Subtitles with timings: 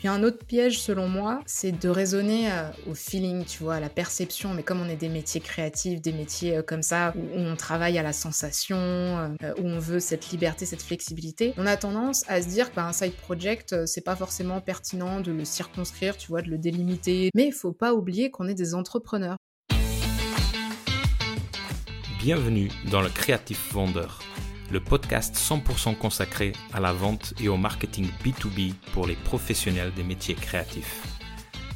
[0.00, 3.80] Puis un autre piège selon moi, c'est de raisonner euh, au feeling, tu vois, à
[3.80, 4.54] la perception.
[4.54, 7.98] Mais comme on est des métiers créatifs, des métiers euh, comme ça, où on travaille
[7.98, 9.28] à la sensation, euh,
[9.58, 13.12] où on veut cette liberté, cette flexibilité, on a tendance à se dire qu'un side
[13.12, 17.28] project, c'est pas forcément pertinent de le circonscrire, tu vois, de le délimiter.
[17.34, 19.36] Mais il faut pas oublier qu'on est des entrepreneurs.
[22.20, 24.20] Bienvenue dans le Créatif Vendeur
[24.70, 30.04] le podcast 100% consacré à la vente et au marketing B2B pour les professionnels des
[30.04, 31.02] métiers créatifs.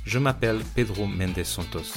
[0.05, 1.95] Je m'appelle Pedro Mendes Santos.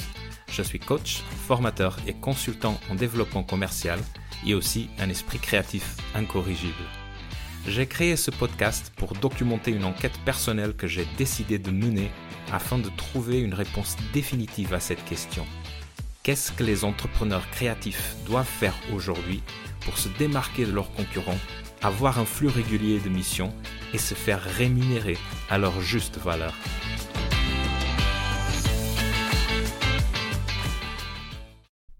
[0.50, 4.00] Je suis coach, formateur et consultant en développement commercial
[4.46, 6.74] et aussi un esprit créatif incorrigible.
[7.66, 12.10] J'ai créé ce podcast pour documenter une enquête personnelle que j'ai décidé de mener
[12.52, 15.44] afin de trouver une réponse définitive à cette question.
[16.28, 19.42] Qu'est-ce que les entrepreneurs créatifs doivent faire aujourd'hui
[19.80, 21.38] pour se démarquer de leurs concurrents,
[21.80, 23.54] avoir un flux régulier de missions
[23.94, 25.16] et se faire rémunérer
[25.48, 26.54] à leur juste valeur?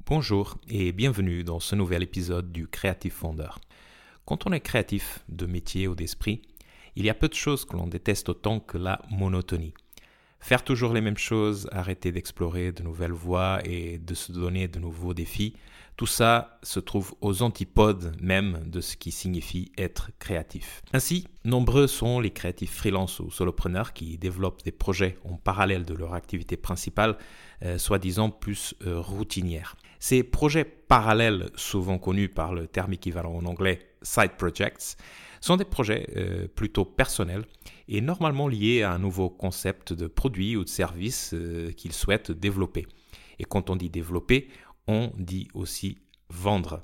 [0.05, 3.59] Bonjour et bienvenue dans ce nouvel épisode du Créatif Fondeur.
[4.27, 6.43] Quand on est créatif de métier ou d'esprit,
[6.97, 9.73] il y a peu de choses que l'on déteste autant que la monotonie.
[10.49, 14.79] Faire toujours les mêmes choses, arrêter d'explorer de nouvelles voies et de se donner de
[14.79, 15.53] nouveaux défis,
[15.99, 20.81] tout ça se trouve aux antipodes même de ce qui signifie être créatif.
[20.95, 25.93] Ainsi, nombreux sont les créatifs freelance ou solopreneurs qui développent des projets en parallèle de
[25.93, 27.19] leur activité principale,
[27.63, 29.77] euh, soi-disant plus euh, routinière.
[29.99, 34.97] Ces projets parallèles, souvent connus par le terme équivalent en anglais side projects,
[35.41, 37.45] sont des projets euh, plutôt personnels
[37.89, 41.35] et normalement liés à un nouveau concept de produit ou de service
[41.77, 42.87] qu'ils souhaitent développer.
[43.39, 44.49] Et quand on dit développer,
[44.87, 46.83] on dit aussi vendre.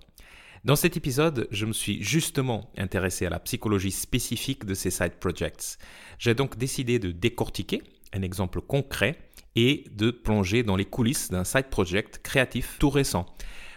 [0.64, 5.16] Dans cet épisode, je me suis justement intéressé à la psychologie spécifique de ces side
[5.20, 5.76] projects.
[6.18, 7.82] J'ai donc décidé de décortiquer
[8.14, 9.18] un exemple concret
[9.56, 13.26] et de plonger dans les coulisses d'un side project créatif tout récent.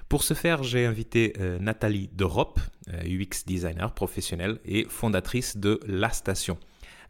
[0.10, 2.30] Pour ce faire, j'ai invité euh, Nathalie UX
[2.94, 6.58] euh, designer professionnelle et fondatrice de La Station,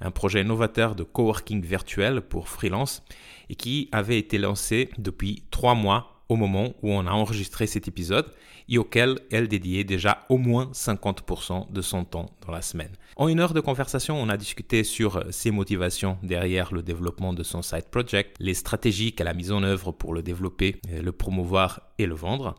[0.02, 3.04] un projet novateur de coworking virtuel pour freelance
[3.50, 7.88] et qui avait été lancé depuis trois mois au moment où on a enregistré cet
[7.88, 8.26] épisode
[8.68, 12.92] et auquel elle dédiait déjà au moins 50% de son temps dans la semaine.
[13.16, 17.44] En une heure de conversation, on a discuté sur ses motivations derrière le développement de
[17.44, 21.82] son side project, les stratégies qu'elle a mises en œuvre pour le développer, le promouvoir
[21.98, 22.56] et le vendre,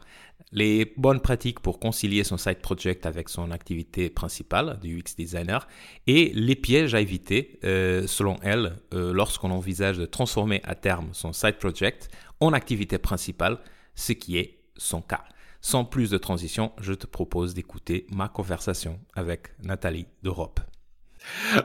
[0.53, 5.69] les bonnes pratiques pour concilier son side project avec son activité principale du UX designer
[6.06, 11.10] et les pièges à éviter, euh, selon elle, euh, lorsqu'on envisage de transformer à terme
[11.12, 12.09] son side project
[12.41, 13.59] en activité principale,
[13.94, 15.25] ce qui est son cas.
[15.60, 20.60] Sans plus de transition, je te propose d'écouter ma conversation avec Nathalie d'Europe.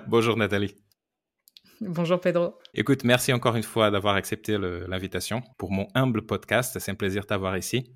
[0.07, 0.75] Bonjour Nathalie.
[1.79, 2.57] Bonjour Pedro.
[2.73, 6.78] Écoute, merci encore une fois d'avoir accepté l'invitation pour mon humble podcast.
[6.79, 7.91] C'est un plaisir de t'avoir ici.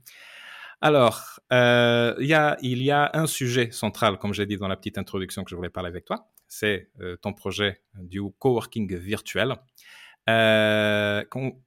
[0.80, 5.44] Alors, euh, il y a un sujet central, comme j'ai dit dans la petite introduction
[5.44, 6.30] que je voulais parler avec toi.
[6.48, 9.56] C'est euh, ton projet du coworking virtuel.
[10.30, 11.24] Euh,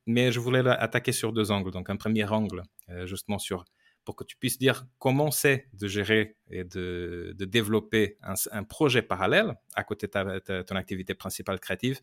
[0.07, 1.73] mais je voulais attaquer sur deux angles.
[1.73, 2.63] Donc, un premier angle,
[3.05, 3.65] justement, sur
[4.05, 9.55] pour que tu puisses dire comment c'est de gérer et de, développer un, projet parallèle
[9.75, 12.01] à côté de ton activité principale créative.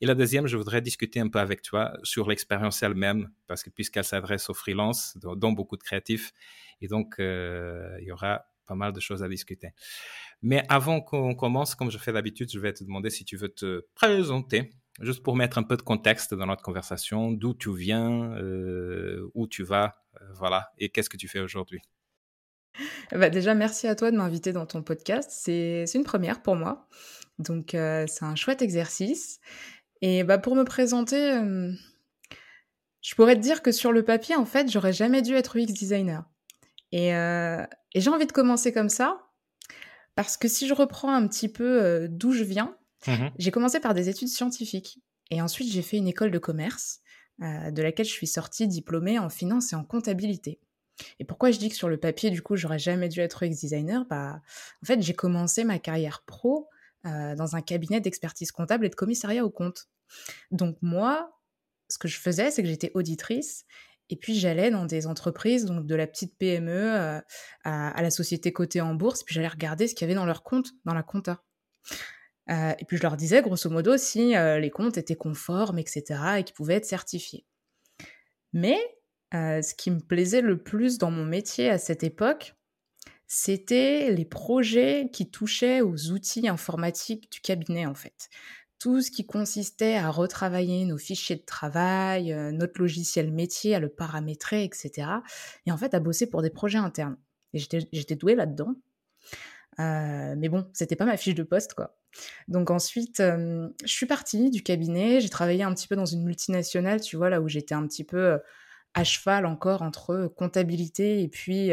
[0.00, 3.70] Et la deuxième, je voudrais discuter un peu avec toi sur l'expérience elle-même, parce que
[3.70, 6.32] puisqu'elle s'adresse aux freelances, dont, beaucoup de créatifs,
[6.80, 9.70] et donc euh, il y aura pas mal de choses à discuter.
[10.42, 13.48] Mais avant qu'on commence, comme je fais d'habitude, je vais te demander si tu veux
[13.48, 18.34] te présenter juste pour mettre un peu de contexte dans notre conversation, d'où tu viens,
[18.34, 21.80] euh, où tu vas, euh, voilà, et qu'est-ce que tu fais aujourd'hui?
[23.10, 25.30] Bah déjà, merci à toi de m'inviter dans ton podcast.
[25.32, 26.86] C'est une première pour moi.
[27.38, 29.40] Donc, euh, c'est un chouette exercice.
[30.02, 31.18] Et bah, pour me présenter,
[33.02, 35.66] je pourrais te dire que sur le papier, en fait, j'aurais jamais dû être UX
[35.66, 36.24] designer.
[36.92, 39.26] Et, et j'ai envie de commencer comme ça,
[40.14, 43.94] parce que si je reprends un petit peu d'où je viens, Mmh j'ai commencé par
[43.94, 44.98] des études scientifiques
[45.30, 47.00] et ensuite j'ai fait une école de commerce
[47.42, 50.60] euh, de laquelle je suis sortie diplômée en finance et en comptabilité.
[51.18, 53.58] Et pourquoi je dis que sur le papier, du coup, j'aurais jamais dû être UX
[53.58, 54.04] designer?
[54.10, 54.42] Bah,
[54.82, 56.68] en fait, j'ai commencé ma carrière pro
[57.06, 59.88] euh, dans un cabinet d'expertise comptable et de commissariat au compte.
[60.50, 61.40] Donc moi,
[61.88, 63.64] ce que je faisais, c'est que j'étais auditrice
[64.10, 67.20] et puis j'allais dans des entreprises, donc de la petite PME euh,
[67.64, 70.26] à, à, la société cotée en bourse, puis j'allais regarder ce qu'il y avait dans
[70.26, 71.42] leur compte, dans la compta.
[72.50, 76.20] Euh, et puis je leur disais grosso modo si euh, les comptes étaient conformes, etc.,
[76.38, 77.44] et qu'ils pouvaient être certifiés.
[78.52, 78.78] Mais
[79.34, 82.56] euh, ce qui me plaisait le plus dans mon métier à cette époque,
[83.28, 88.28] c'était les projets qui touchaient aux outils informatiques du cabinet, en fait.
[88.80, 93.90] tout ce qui consistait à retravailler nos fichiers de travail, notre logiciel métier, à le
[93.90, 95.06] paramétrer, etc.
[95.66, 97.18] Et en fait, à bosser pour des projets internes.
[97.52, 98.74] Et j'étais douée là-dedans.
[99.78, 101.99] Mais bon, c'était pas ma fiche de poste, quoi.
[102.48, 105.20] Donc ensuite, euh, je suis partie du cabinet.
[105.20, 108.04] J'ai travaillé un petit peu dans une multinationale, tu vois, là où j'étais un petit
[108.04, 108.38] peu
[108.94, 111.70] à cheval encore entre comptabilité et puis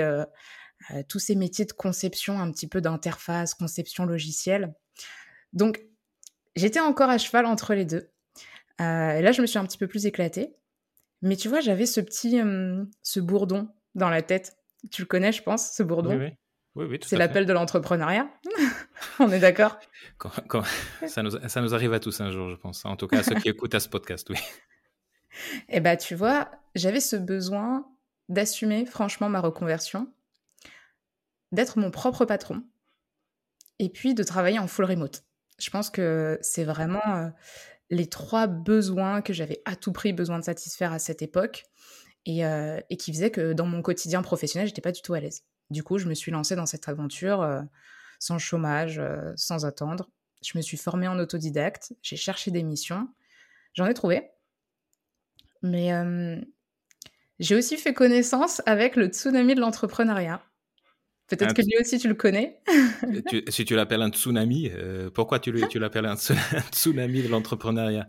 [1.09, 4.73] tous ces métiers de conception, un petit peu d'interface, conception logicielle.
[5.53, 5.83] Donc,
[6.55, 8.11] j'étais encore à cheval entre les deux.
[8.79, 10.55] Euh, et là, je me suis un petit peu plus éclatée.
[11.23, 12.39] Mais tu vois, j'avais ce petit,
[13.01, 14.55] ce bourdon dans la tête.
[14.91, 16.11] Tu le connais, je pense, ce bourdon?
[16.11, 16.31] Oui, oui.
[16.85, 18.29] Oui, C'est l'appel de l'entrepreneuriat.
[19.19, 19.77] On est d'accord?
[21.07, 22.85] Ça, nous, ça nous arrive à tous un jour, je pense.
[22.85, 24.37] En tout cas, à ceux qui écoutent à ce podcast, oui.
[25.69, 27.87] Eh bien, tu vois, j'avais ce besoin
[28.29, 30.11] d'assumer franchement ma reconversion,
[31.51, 32.63] d'être mon propre patron,
[33.79, 35.23] et puis de travailler en full remote.
[35.59, 37.29] Je pense que c'est vraiment euh,
[37.89, 41.65] les trois besoins que j'avais à tout prix besoin de satisfaire à cette époque
[42.25, 45.43] et, euh, qui faisaient que dans mon quotidien professionnel, j'étais pas du tout à l'aise.
[45.69, 47.61] Du coup, je me suis lancée dans cette aventure euh,
[48.19, 49.01] sans chômage,
[49.35, 50.09] sans attendre.
[50.43, 53.07] Je me suis formée en autodidacte, j'ai cherché des missions,
[53.73, 54.29] j'en ai trouvé.
[55.63, 55.91] Mais
[57.39, 60.41] j'ai aussi fait connaissance avec le tsunami de l'entrepreneuriat.
[61.27, 62.61] Peut-être que lui aussi tu le connais.
[63.49, 68.07] si tu l'appelles un tsunami, euh, pourquoi tu, tu l'appelles un, tsunami de l'entrepreneuriat?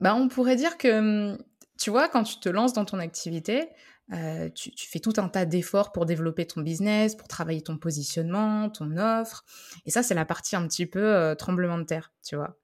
[0.00, 1.38] Bah, On pourrait dire que,
[1.78, 3.68] tu vois, quand tu te lances dans ton activité,
[4.12, 8.68] euh, tu, fais tout un tas d'efforts pour développer ton business, pour travailler ton positionnement,
[8.68, 9.44] ton offre.
[9.86, 12.58] Et ça, c'est la partie un petit peu euh, tremblement de terre, tu vois.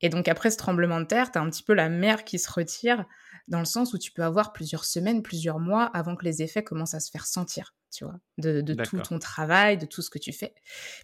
[0.00, 2.38] Et donc après ce tremblement de terre, tu as un petit peu la mer qui
[2.38, 3.04] se retire
[3.48, 6.62] dans le sens où tu peux avoir plusieurs semaines, plusieurs mois avant que les effets
[6.62, 10.18] commencent à se faire sentir, tu vois, de, tout ton travail, de tout ce que
[10.18, 10.54] tu fais.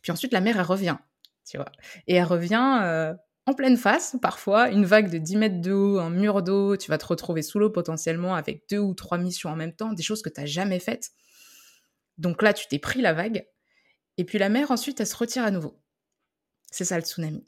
[0.02, 0.96] Puis ensuite, la mer, elle revient,
[1.44, 1.72] tu vois.
[2.06, 3.14] Et elle revient euh,
[3.46, 6.91] en pleine face, parfois, une vague de 10 mètres de haut, un mur d'eau, tu
[6.91, 10.02] vas te retrouver sous l'eau potentiellement avec deux ou trois missions en même temps, des
[10.02, 11.11] choses que tu n'as jamais faites.
[12.17, 13.46] Donc là, tu t'es pris la vague.
[14.17, 15.81] Et puis la mer, ensuite, elle se retire à nouveau.
[16.70, 17.44] C'est ça le tsunami.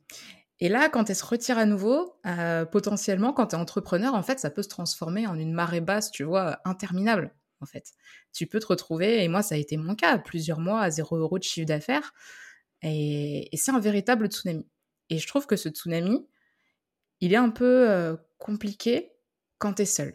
[0.60, 4.22] Et là, quand elle se retire à nouveau, euh, potentiellement, quand tu es entrepreneur, en
[4.22, 7.92] fait, ça peut se transformer en une marée basse, tu vois, interminable, en fait.
[8.32, 11.16] Tu peux te retrouver, et moi, ça a été mon cas, plusieurs mois à zéro
[11.16, 12.14] euro de chiffre d'affaires,
[12.82, 14.66] et, c'est un véritable tsunami.
[15.10, 16.26] Et je trouve que ce tsunami,
[17.20, 19.12] il est un peu euh, compliqué
[19.58, 20.14] quand tu es seul.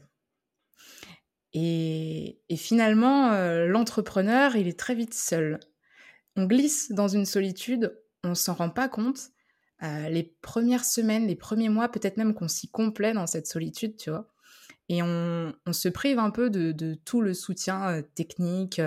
[1.53, 5.59] Et, finalement, euh, l'entrepreneur, il est très vite seul.
[6.35, 9.31] On glisse dans une solitude, on s'en rend pas compte,
[9.83, 13.97] euh, les premières semaines, les premiers mois, peut-être même qu'on s'y complaît dans cette solitude,
[13.97, 14.31] tu vois.
[14.87, 18.81] Et on, se prive un peu de, tout le soutien technique,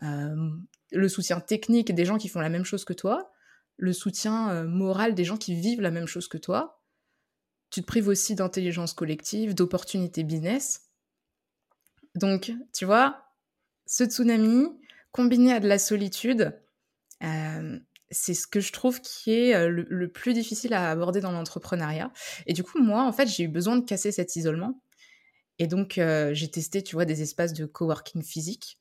[0.00, 3.32] le soutien technique des gens qui font la même chose que toi,
[3.78, 6.82] le soutien moral des gens qui vivent la même chose que toi.
[7.70, 10.90] Tu te prives aussi d'intelligence collective, d'opportunités business.
[12.14, 13.24] Donc, tu vois,
[13.86, 14.66] ce tsunami,
[15.12, 16.60] combiné à de la solitude,
[18.10, 22.12] c'est ce que je trouve qui est le, plus difficile à aborder dans l'entrepreneuriat.
[22.46, 24.82] Et du coup, moi, en fait, j'ai eu besoin de casser cet isolement.
[25.58, 26.00] Et donc,
[26.32, 28.80] j'ai testé, tu vois, des espaces de coworking physique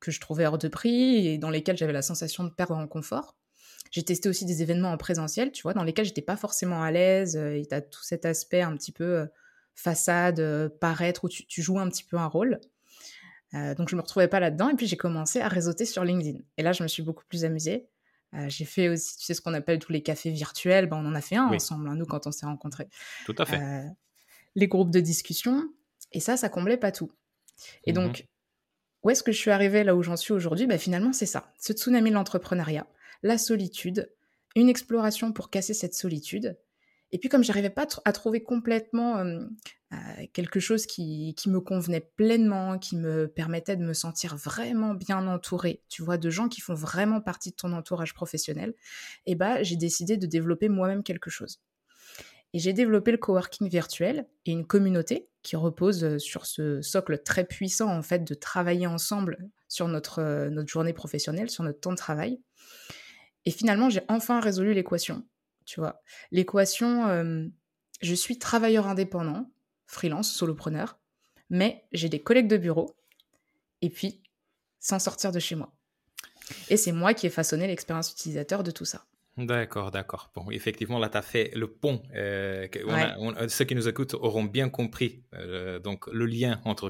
[0.00, 2.86] que je trouvais hors de prix et dans lesquels j'avais la sensation de perdre en
[2.86, 3.36] confort.
[3.94, 6.90] J'ai testé aussi des événements en présentiel, tu vois, dans lesquels j'étais pas forcément à
[6.90, 7.36] l'aise.
[7.36, 9.28] et tu as tout cet aspect un petit peu
[9.76, 12.60] façade, paraître, où tu, tu joues un petit peu un rôle.
[13.52, 16.40] donc je me retrouvais pas là-dedans et puis j'ai commencé à réseauter sur LinkedIn.
[16.56, 17.88] Et là je me suis beaucoup plus amusée.
[18.34, 20.86] Euh, j'ai fait aussi, tu sais, ce qu'on appelle tous les cafés virtuels.
[20.86, 22.88] Ben, on en a fait un ensemble, hein, nous, quand on s'est rencontrés.
[23.26, 23.60] Tout à fait.
[23.60, 23.88] Euh,
[24.54, 25.68] les groupes de discussion.
[26.12, 27.10] Et ça, ça comblait pas tout.
[27.84, 28.26] Et mmh donc,
[29.02, 30.66] où est-ce que je suis arrivée là où j'en suis aujourd'hui?
[30.66, 31.52] Ben, Finalement, c'est ça.
[31.58, 32.86] Ce tsunami de l'entrepreneuriat,
[33.24, 34.12] la solitude,
[34.54, 36.56] une exploration pour casser cette solitude.
[37.10, 39.24] Et puis, comme j'arrivais pas à trouver complètement
[40.32, 45.82] quelque chose qui, me convenait pleinement, qui me permettait de me sentir vraiment bien entourée,
[45.88, 48.74] tu vois, de gens qui font vraiment partie de ton entourage professionnel,
[49.26, 51.60] eh bah, j'ai décidé de développer moi-même quelque chose.
[52.52, 57.44] Et j'ai développé le coworking virtuel et une communauté qui repose sur ce socle très
[57.44, 59.38] puissant, en fait, de travailler ensemble
[59.68, 62.40] sur notre, notre journée professionnelle, sur notre temps de travail.
[63.46, 65.24] Et finalement, j'ai enfin résolu l'équation,
[65.64, 66.02] tu vois.
[66.30, 67.50] L'équation,
[68.00, 69.50] je suis travailleur indépendant,
[69.86, 70.98] freelance, solopreneur,
[71.50, 72.96] mais j'ai des collègues de bureau,
[73.82, 74.22] et puis
[74.80, 75.74] sans sortir de chez moi.
[76.68, 79.06] Et c'est moi qui ai façonné l'expérience utilisateur de tout ça.
[79.36, 80.30] D'accord, d'accord.
[80.36, 82.00] Bon, effectivement, là, tu as fait le pont.
[82.14, 82.68] Euh,
[83.48, 86.88] ceux qui nous écoutent auront bien compris euh, donc le lien entre,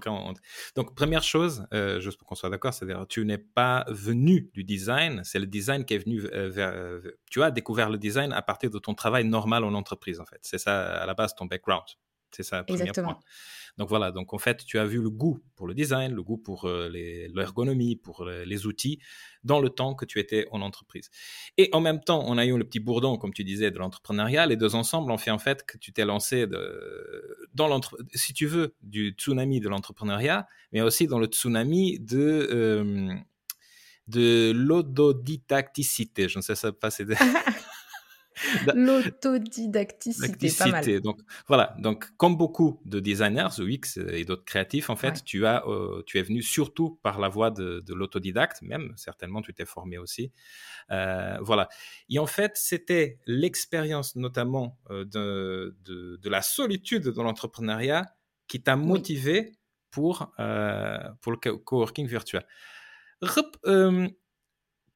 [0.77, 4.63] Donc, première chose, euh, juste pour qu'on soit d'accord, c'est-à-dire tu n'es pas venu du
[4.63, 7.01] design, c'est le design qui est venu vers.
[7.31, 10.41] tu as découvert le design à partir de ton travail normal en entreprise, en fait.
[10.43, 11.87] C'est ça, à la base, ton background.
[12.35, 13.19] C'est ça, premier point.
[13.76, 16.38] Donc voilà, donc en fait, tu as vu le goût pour le design, le goût
[16.38, 19.00] pour euh, l'ergonomie, pour euh, les outils,
[19.43, 21.11] dans le temps que tu étais en entreprise.
[21.59, 24.47] Et en même temps, on a eu le petit bourdon, comme tu disais, de l'entrepreneuriat.
[24.47, 28.33] Les deux ensemble ont fait en fait que tu t'es lancé de, dans l'entre, si
[28.33, 33.12] tu veux, du tsunami de l'entrepreneuriat, mais aussi dans le tsunami de euh,
[34.07, 36.29] de l'autodidacticité.
[36.29, 37.19] Je ne sais pas si c'est
[38.75, 41.00] L'autodidacticité, pas mal.
[41.00, 45.67] Donc voilà, donc comme beaucoup de designers UX et d'autres créatifs, en fait, tu as,
[45.67, 49.99] euh, tu es venu surtout par la voie de, l'autodidacte, même certainement tu t'es formé
[49.99, 50.33] aussi.
[50.91, 51.69] Euh, voilà.
[52.09, 58.14] Et en fait, c'était l'expérience notamment euh, de, de, la solitude dans l'entrepreneuriat
[58.49, 59.53] qui t'a motivé
[59.91, 60.33] pour,
[61.21, 62.45] pour le coworking virtuel.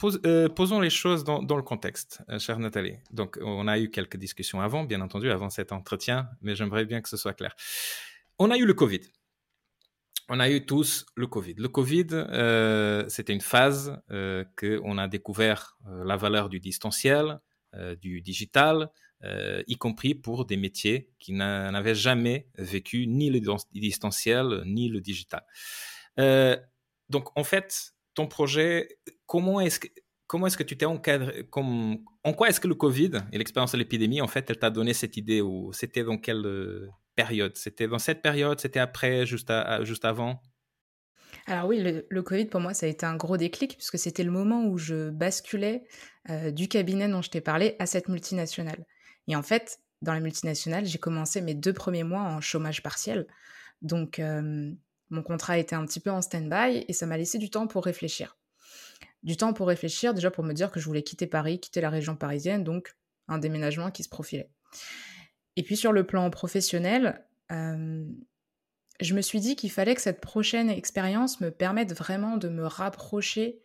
[0.05, 2.97] Euh, posons les choses dans, le contexte, euh, chère Nathalie.
[3.11, 7.01] Donc, on a eu quelques discussions avant, bien entendu, avant cet entretien, mais j'aimerais bien
[7.01, 7.57] que ce soit clair.
[8.39, 9.01] On a eu le Covid.
[10.29, 11.55] On a eu tous le Covid.
[11.55, 14.01] Le Covid, euh, c'était une phase
[14.57, 17.41] qu'on a découvert la valeur du distanciel,
[18.01, 18.91] du digital,
[19.25, 23.41] y compris pour des métiers qui n'avaient jamais vécu ni le
[23.73, 25.45] distanciel ni le digital.
[27.09, 29.87] donc, en fait, ton projet, comment est-ce que,
[30.27, 33.79] comment est-ce que tu t'es encadré En quoi est-ce que le Covid et l'expérience de
[33.79, 37.57] l'épidémie, en fait, elle t'a donné cette idée ou c'était dans quelle euh, période?
[37.57, 40.43] C'était dans cette période C'était après Juste, juste avant?
[41.47, 44.31] Alors oui, le, Covid pour moi ça a été un gros déclic puisque c'était le
[44.31, 45.85] moment où je basculais
[46.29, 48.85] euh, du cabinet dont je t'ai parlé à cette multinationale.
[49.29, 53.27] Et en fait, dans la multinationale, j'ai commencé mes deux premiers mois en chômage partiel.
[53.81, 54.73] Donc euh,
[55.11, 57.85] mon contrat était un petit peu en stand-by et ça m'a laissé du temps pour
[57.85, 58.37] réfléchir.
[59.23, 61.91] Du temps pour réfléchir, déjà pour me dire que je voulais quitter Paris, quitter la
[61.91, 62.97] région parisienne, donc
[63.27, 64.51] un déménagement qui se profilait.
[65.57, 68.05] Et puis sur le plan professionnel, euh,
[69.01, 72.67] je me suis dit qu'il fallait que cette prochaine expérience me permette vraiment de me
[72.67, 73.61] rapprocher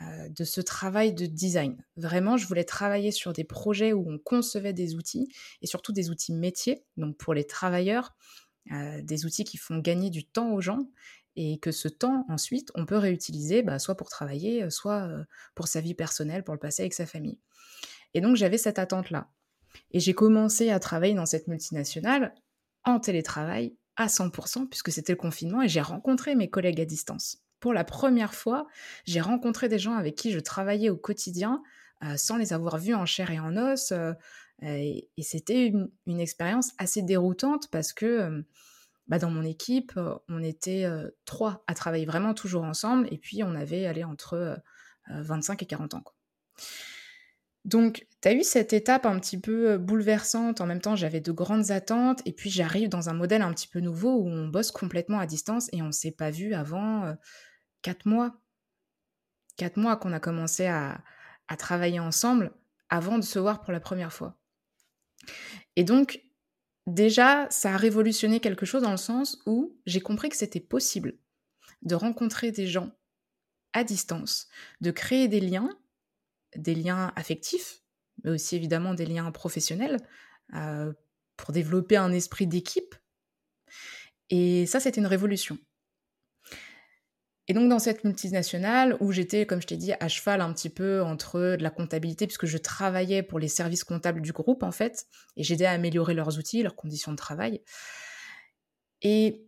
[0.00, 1.84] euh, de ce travail de design.
[1.96, 5.28] Vraiment, je voulais travailler sur des projets où on concevait des outils
[5.62, 8.14] et surtout des outils métiers, donc pour les travailleurs,
[8.70, 10.88] euh, des outils qui font gagner du temps aux gens
[11.40, 15.22] et que ce temps, ensuite, on peut réutiliser bah, soit pour travailler, euh, soit euh,
[15.54, 17.38] pour sa vie personnelle, pour le passer avec sa famille.
[18.12, 19.28] Et donc, j'avais cette attente-là.
[19.92, 22.34] Et j'ai commencé à travailler dans cette multinationale
[22.82, 27.38] en télétravail à 100%, puisque c'était le confinement, et j'ai rencontré mes collègues à distance.
[27.60, 28.66] Pour la première fois,
[29.04, 31.62] j'ai rencontré des gens avec qui je travaillais au quotidien,
[32.16, 33.92] sans les avoir vus en chair et en os,
[34.62, 38.44] et, c'était une, expérience assez déroutante parce que
[39.08, 39.98] bah, dans mon équipe,
[40.28, 40.86] on était
[41.24, 44.60] trois à travailler vraiment toujours ensemble et puis on avait allé entre
[45.08, 46.04] 25 et 40 ans.
[47.64, 50.60] Donc, tu as eu cette étape un petit peu bouleversante.
[50.60, 52.22] En même temps, j'avais de grandes attentes.
[52.24, 55.26] Et puis, j'arrive dans un modèle un petit peu nouveau où on bosse complètement à
[55.26, 57.14] distance et on ne s'est pas vu avant
[57.82, 58.40] quatre mois.
[59.56, 61.02] Quatre mois qu'on a commencé à,
[61.58, 62.52] travailler ensemble
[62.90, 64.38] avant de se voir pour la première fois.
[65.76, 66.22] Et donc,
[66.88, 71.18] déjà, ça a révolutionné quelque chose dans le sens où j'ai compris que c'était possible
[71.82, 72.90] de rencontrer des gens
[73.72, 74.48] à distance,
[74.80, 75.70] de créer des liens,
[76.56, 77.82] des liens affectifs,
[78.24, 79.98] mais aussi évidemment des liens professionnels,
[80.54, 80.92] euh,
[81.36, 82.94] pour développer un esprit d'équipe.
[84.30, 85.58] Et ça, c'était une révolution.
[87.48, 90.68] Et donc dans cette multinationale où j'étais, comme je t'ai dit, à cheval un petit
[90.68, 94.70] peu entre de la comptabilité, puisque je travaillais pour les services comptables du groupe en
[94.70, 97.62] fait, et j'aidais à améliorer leurs outils, leurs conditions de travail.
[99.00, 99.46] Et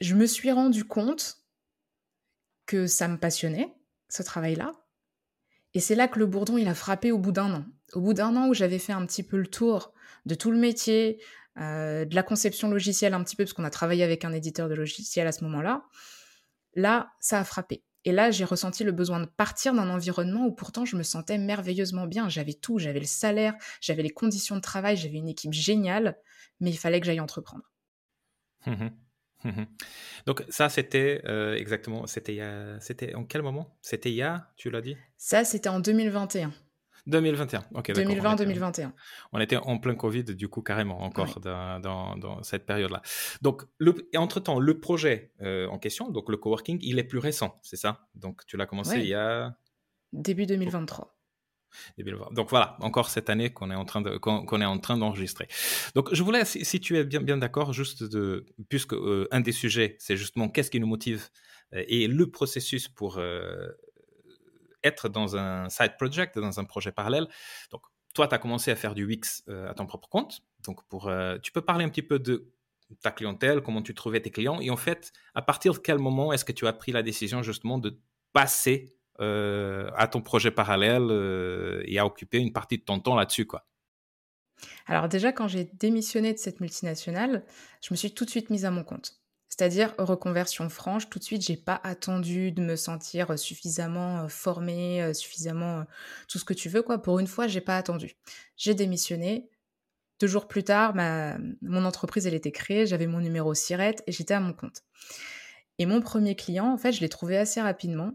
[0.00, 1.38] je me suis rendu compte
[2.66, 3.72] que ça me passionnait,
[4.08, 4.72] ce travail-là.
[5.74, 7.64] Et c'est là que le bourdon, il a frappé au bout d'un an.
[7.92, 9.92] Au bout d'un an où j'avais fait un petit peu le tour
[10.26, 11.22] de tout le métier,
[11.58, 14.68] euh, de la conception logicielle un petit peu, parce qu'on a travaillé avec un éditeur
[14.68, 15.84] de logiciel à ce moment-là,
[16.74, 17.82] Là, ça a frappé.
[18.04, 21.36] Et là, j'ai ressenti le besoin de partir d'un environnement où pourtant je me sentais
[21.36, 22.28] merveilleusement bien.
[22.28, 26.16] J'avais tout, j'avais le salaire, j'avais les conditions de travail, j'avais une équipe géniale,
[26.60, 27.64] mais il fallait que j'aille entreprendre.
[28.66, 28.88] Mmh
[29.44, 29.64] mmh
[30.26, 32.40] Donc ça, c'était euh, exactement, c'était
[32.80, 33.76] c'était en quel moment?
[33.82, 34.96] C'était il y a, tu l'as dit?
[35.16, 36.52] Ça, c'était en 2021.
[37.08, 37.90] 2021, ok.
[37.90, 38.92] 2020-2021.
[39.32, 43.02] On était en plein Covid, du coup, carrément, encore dans, cette période-là.
[43.42, 43.62] Donc,
[44.16, 48.08] entre-temps, le projet euh, en question, donc le coworking, il est plus récent, c'est ça?
[48.14, 49.56] Donc, tu l'as commencé il y a...
[50.12, 51.18] Début 2023.
[52.32, 55.48] Donc voilà, encore cette année qu'on est en train de qu'on est en train d'enregistrer.
[55.94, 59.52] Donc je voulais, si, tu es bien bien d'accord, juste de puisque euh, un des
[59.52, 61.28] sujets, c'est justement qu'est-ce qui nous motive
[61.74, 63.68] euh, et le processus pour euh,
[64.84, 67.28] être dans un side project, dans un projet parallèle.
[67.70, 67.82] Donc
[68.14, 70.40] toi, tu as commencé à faire du Wix à ton propre compte.
[70.64, 71.10] Donc pour,
[71.42, 72.52] tu peux parler un petit peu de
[73.02, 76.32] ta clientèle, comment tu trouvais tes clients et en fait, à partir de quel moment
[76.32, 78.00] est-ce que tu as pris la décision justement de
[78.32, 83.16] passer euh, à ton projet parallèle euh, et à occuper une partie de ton temps
[83.16, 83.66] là-dessus, quoi?
[84.86, 87.44] Alors déjà, quand j'ai démissionné de cette multinationale,
[87.82, 89.20] je me suis tout de suite mise à mon compte.
[89.48, 95.12] C'est-à-dire reconversion franche, tout de suite, j'ai pas attendu de me sentir suffisamment euh, formée,
[95.14, 95.84] suffisamment
[96.28, 97.02] tout ce que tu veux, quoi.
[97.02, 98.16] Pour une fois, j'ai pas attendu.
[98.56, 99.48] J'ai démissionné.
[100.20, 104.12] Deux jours plus tard, ma, mon entreprise, elle était créée, j'avais mon numéro SIRET et
[104.12, 104.82] j'étais à mon compte.
[105.78, 108.12] Et mon premier client, en fait, je l'ai trouvé assez rapidement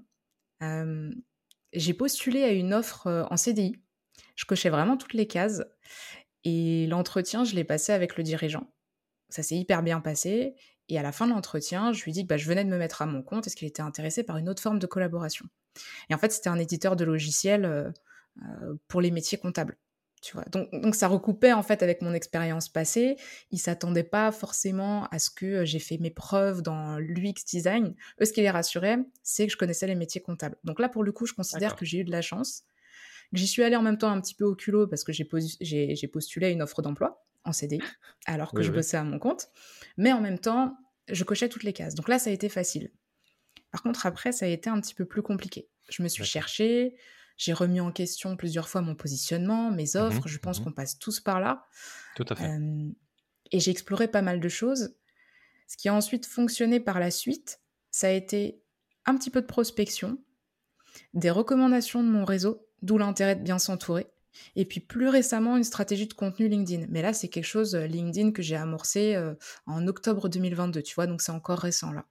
[1.74, 3.76] j'ai postulé à une offre en CDI.
[4.36, 5.64] Je cochais vraiment toutes les cases.
[6.44, 8.70] Et l'entretien, je l'ai passé avec le dirigeant.
[9.30, 10.56] Ça s'est hyper bien passé.
[10.94, 12.78] Et à la fin de l'entretien, je lui dis que bah, je venais de me
[12.78, 13.48] mettre à mon compte.
[13.48, 15.46] Est-ce qu'il était intéressé par une autre forme de collaboration?
[16.10, 17.94] Et en fait, c'était un éditeur de logiciels
[18.88, 19.78] pour les métiers comptables
[20.32, 20.46] vois.
[20.46, 23.18] Donc, ça recoupait en fait avec mon expérience passée.
[23.52, 27.94] Ils s'attendaient pas forcément à ce que euh, j'ai fait mes preuves dans l'UX design.
[28.22, 30.56] Eux, ce qui les rassurait, c'est que je connaissais les métiers comptables.
[30.64, 32.64] Donc là, pour le coup, je considère que j'ai eu de la chance.
[33.34, 36.48] J'y suis allée en même temps un petit peu au culot parce que j'ai postulé
[36.48, 37.82] à une offre d'emploi en CDI
[38.26, 39.50] alors que je bossais à mon compte.
[39.98, 41.96] Mais en même temps, je cochais toutes les cases.
[41.96, 42.92] Donc là, ça a été facile.
[43.72, 45.70] Par contre, après, ça a été un petit peu plus compliqué.
[45.90, 46.96] Je me suis cherchée,
[47.38, 50.28] j'ai remis en question plusieurs fois mon positionnement, mes mmh offres.
[50.28, 51.66] je pense mmh qu'on passe tous par là.
[52.16, 52.52] Tout à fait.
[53.52, 54.96] et j'ai exploré pas mal de choses.
[55.68, 58.62] Ce qui a ensuite fonctionné par la suite, ça a été
[59.06, 60.24] un petit peu de prospection,
[61.14, 64.08] des recommandations de mon réseau, d'où l'intérêt de bien s'entourer.
[64.56, 66.88] Et puis plus récemment, une stratégie de contenu LinkedIn.
[66.90, 69.34] Mais là, c'est quelque chose, euh, LinkedIn, que j'ai amorcé euh,
[69.66, 72.06] en octobre 2022, tu vois, donc c'est encore récent là.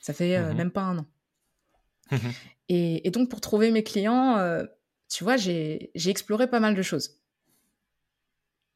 [0.00, 1.06] Ça fait euh, mmh même pas un an.
[2.68, 4.64] Et, donc, pour trouver mes clients, euh,
[5.08, 7.21] tu vois, j'ai exploré pas mal de choses.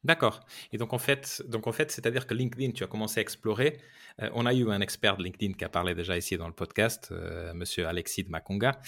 [0.07, 0.39] D'accord.
[0.71, 3.79] Et donc en fait, donc en fait, c'est-à-dire que LinkedIn, tu as commencé à explorer.
[4.21, 6.53] Euh, on a eu un expert de LinkedIn qui a parlé déjà ici dans le
[6.53, 8.79] podcast, euh, Monsieur Alexis de Maconga.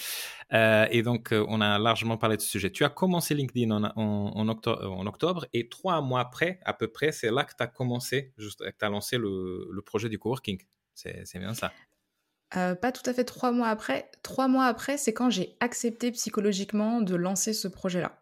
[0.52, 2.72] et donc on a largement parlé de ce sujet.
[2.72, 7.32] Tu as commencé LinkedIn en, en, octobre, et trois mois après, à peu près, c'est
[7.32, 10.60] là que tu as commencé, juste, que tu as lancé le, le projet du coworking.
[10.96, 11.72] C'est bien ça.
[12.56, 14.10] Euh, pas tout à fait trois mois après.
[14.24, 18.20] Trois mois après, c'est quand j'ai accepté psychologiquement de lancer ce projet-là,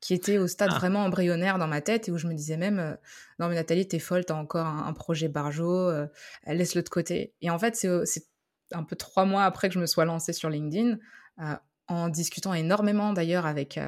[0.00, 0.78] qui était au stade ah.
[0.78, 2.94] vraiment embryonnaire dans ma tête et où je me disais même euh,
[3.38, 6.06] Non, mais Nathalie, t'es folle, t'as encore un, projet barjo, euh,
[6.46, 7.34] laisse-le de côté.
[7.42, 8.24] Et en fait, c'est
[8.72, 10.98] un peu trois mois après que je me sois lancée sur LinkedIn,
[11.88, 13.80] en discutant énormément d'ailleurs avec,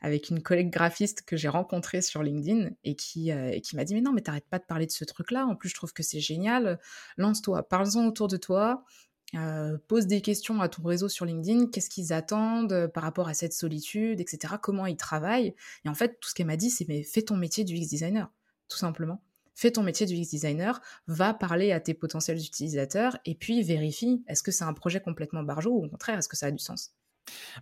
[0.00, 3.30] avec une collègue graphiste que j'ai rencontrée sur LinkedIn et qui,
[3.62, 5.46] qui m'a dit Mais non, mais t'arrêtes pas de parler de ce truc-là.
[5.46, 6.80] En plus, je trouve que c'est génial.
[7.16, 8.84] Lance-toi, parle-en autour de toi.
[9.34, 13.28] Euh, pose des questions à ton réseau sur LinkedIn, qu'est-ce qu'ils attendent euh, par rapport
[13.28, 15.54] à cette solitude, etc., comment ils travaillent.
[15.84, 17.88] Et en fait, tout ce qu'elle m'a dit, c'est mais fais ton métier du X
[17.88, 18.30] designer,
[18.68, 19.22] tout simplement.
[19.54, 24.22] Fais ton métier du X designer, va parler à tes potentiels utilisateurs et puis vérifie
[24.28, 26.58] est-ce que c'est un projet complètement barjot ou au contraire, est-ce que ça a du
[26.58, 26.92] sens?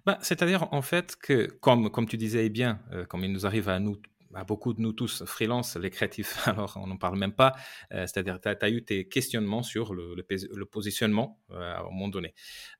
[0.04, 3.68] Bah, C'est-à-dire en fait que, comme, comme tu disais bien, euh, comme il nous arrive
[3.68, 3.96] à nous
[4.34, 7.54] à beaucoup de nous tous, freelance, les créatifs, alors on n'en parle même pas,
[7.92, 12.08] euh, c'est-à-dire tu as, eu tes questionnements sur le, le, positionnement euh, à un moment
[12.08, 12.34] donné.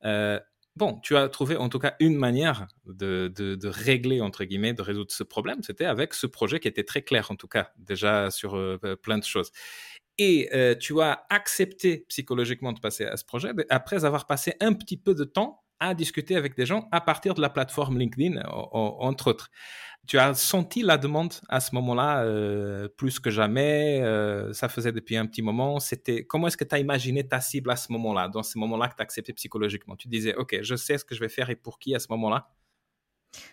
[0.05, 0.39] Euh,
[0.75, 4.73] bon, tu as trouvé en tout cas une manière de, de, de régler, entre guillemets,
[4.73, 7.71] de résoudre ce problème, c'était avec ce projet qui était très clair en tout cas,
[7.77, 8.59] déjà sur
[9.01, 9.51] plein de choses.
[10.19, 14.97] Et tu as accepté psychologiquement de passer à ce projet après avoir passé un petit
[14.97, 19.27] peu de temps à discuter avec des gens à partir de la plateforme LinkedIn, entre
[19.27, 19.49] autres.
[20.05, 24.01] Tu as senti la demande à ce moment-là euh, plus que jamais.
[24.01, 25.79] Euh, ça faisait depuis un petit moment.
[25.79, 28.89] C'était comment est-ce que tu as imaginé ta cible à ce moment-là, dans ce moment-là
[28.89, 29.95] que tu accepté psychologiquement?
[29.95, 32.07] Tu disais, ok, je sais ce que je vais faire et pour qui à ce
[32.09, 32.49] moment-là?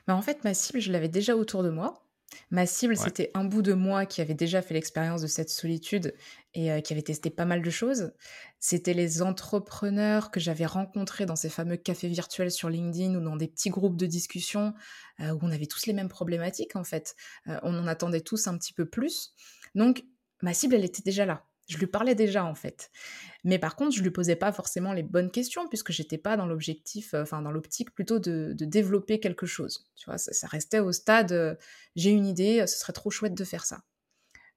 [0.08, 2.02] Bah, En fait, ma cible, je l'avais déjà autour de moi.
[2.50, 6.14] Ma cible, c'était un bout de moi qui avait déjà fait l'expérience de cette solitude
[6.54, 8.12] et euh, qui avait testé pas mal de choses.
[8.58, 13.36] C'était les entrepreneurs que j'avais rencontrés dans ces fameux cafés virtuels sur LinkedIn ou dans
[13.36, 14.74] des petits groupes de discussion
[15.20, 17.14] euh, où on avait tous les mêmes problématiques en fait.
[17.48, 19.32] Euh, on en attendait tous un petit peu plus.
[19.74, 20.04] Donc,
[20.42, 21.46] ma cible, elle était déjà là.
[21.70, 22.90] Je lui parlais déjà en fait.
[23.44, 26.46] Mais par contre, je lui posais pas forcément les bonnes questions puisque j'étais pas dans
[26.46, 29.88] l'objectif, euh, enfin dans l'optique plutôt de, développer quelque chose.
[29.94, 31.54] Tu vois, ça, restait au stade, euh,
[31.94, 33.84] j'ai une idée, ce serait trop chouette de faire ça.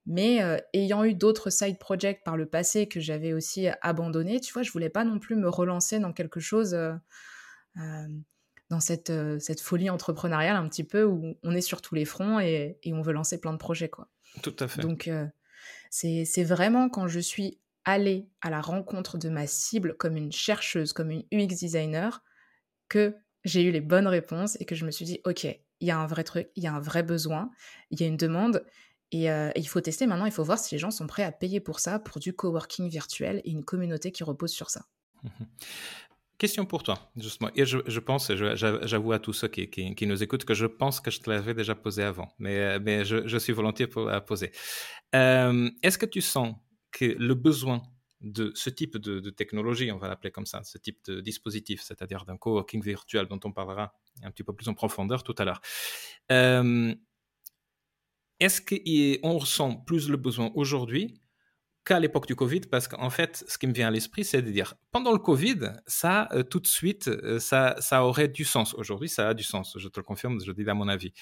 [0.07, 4.51] Mais euh, ayant eu d'autres side projects par le passé que j'avais aussi abandonné, tu
[4.51, 6.71] vois, je voulais pas non plus me relancer dans quelque chose,
[7.75, 8.07] dans
[8.69, 12.39] dans cette, cette folie entrepreneuriale un petit peu où on est sur tous les fronts
[12.39, 13.89] et, et on veut lancer plein de projets.
[13.89, 14.07] Quoi.
[14.41, 14.81] Tout à fait.
[14.81, 15.07] Donc,
[15.93, 20.91] c'est vraiment quand je suis allée à la rencontre de ma cible comme une chercheuse,
[20.91, 22.23] comme une UX designer,
[22.89, 25.91] que j'ai eu les bonnes réponses et que je me suis dit, OK, il y
[25.91, 27.51] a un vrai truc, il y a un vrai besoin,
[27.91, 28.65] il y a une demande.
[29.11, 31.59] Et, il faut tester maintenant, il faut voir si les gens sont prêts à payer
[31.59, 34.85] pour ça, pour du coworking virtuel et une communauté qui repose sur ça.
[36.43, 37.49] Question pour toi, justement.
[37.55, 41.21] Et je, pense, j'avoue à tous ceux qui, nous écoutent que je pense que je
[41.21, 44.51] te l'avais déjà posé avant, mais, mais je, suis volontiers pour la poser.
[45.15, 46.53] Euh, est-ce que tu sens
[46.91, 47.81] que le besoin
[48.19, 52.25] de ce type de, technologie, on va l'appeler comme ça, ce type de dispositif, c'est-à-dire
[52.25, 55.61] d'un coworking virtuel dont on parlera un petit peu plus en profondeur tout à l'heure,
[56.33, 56.93] euh,
[58.41, 61.21] est-ce qu'on ressent plus le besoin aujourd'hui
[61.85, 64.49] qu'à l'époque du Covid, parce qu'en fait, ce qui me vient à l'esprit, c'est de
[64.51, 68.73] dire, pendant le Covid, ça, euh, tout de suite, euh, ça, ça aurait du sens.
[68.75, 71.13] Aujourd'hui, ça a du sens, je te le confirme, je dis à mon avis.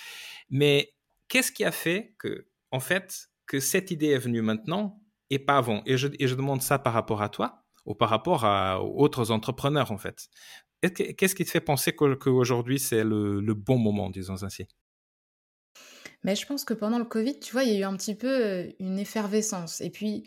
[0.50, 0.94] Mais
[1.28, 5.58] qu'est-ce qui a fait que, en fait, que cette idée est venue maintenant et pas
[5.58, 5.82] avant?
[5.86, 9.98] Et je, demande ça par rapport à toi ou par rapport à autres entrepreneurs, en
[9.98, 10.30] fait.
[10.82, 14.68] Qu'est-ce qui te fait penser qu'aujourd'hui, c'est le, le bon moment, disons ainsi?
[16.24, 18.16] Mais je pense que pendant le Covid, tu vois, il y a eu un petit
[18.16, 19.82] peu euh, une effervescence.
[19.82, 20.24] Et puis,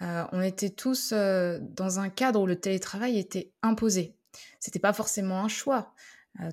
[0.00, 4.16] euh, on était tous euh, dans un cadre où le télétravail était imposé.
[4.60, 5.92] C'était pas forcément un choix.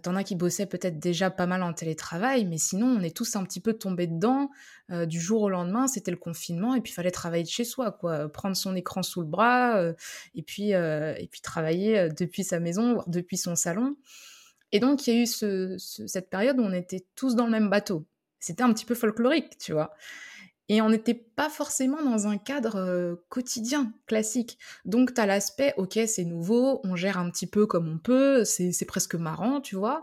[0.04, 3.38] T'en as qui bossaient peut-être déjà pas mal en télétravail, mais sinon on est tous
[3.38, 4.50] un petit peu tombés dedans.
[4.90, 7.94] du jour au lendemain, c'était le confinement et puis il fallait travailler de chez soi,
[7.94, 8.28] quoi.
[8.28, 9.82] Prendre son écran sous le bras
[10.36, 13.96] et puis et puis travailler depuis sa maison, voire depuis son salon.
[14.74, 17.70] Et donc il y a eu cette période où on était tous dans le même
[17.70, 18.06] bateau.
[18.40, 19.94] C'était un petit peu folklorique, tu vois.
[20.72, 24.60] Et on n'était pas forcément dans un cadre quotidien, classique.
[24.86, 28.46] Donc, tu as l'aspect, ok, c'est nouveau, on gère un petit peu comme on peut,
[28.46, 30.00] c'est presque marrant, tu vois.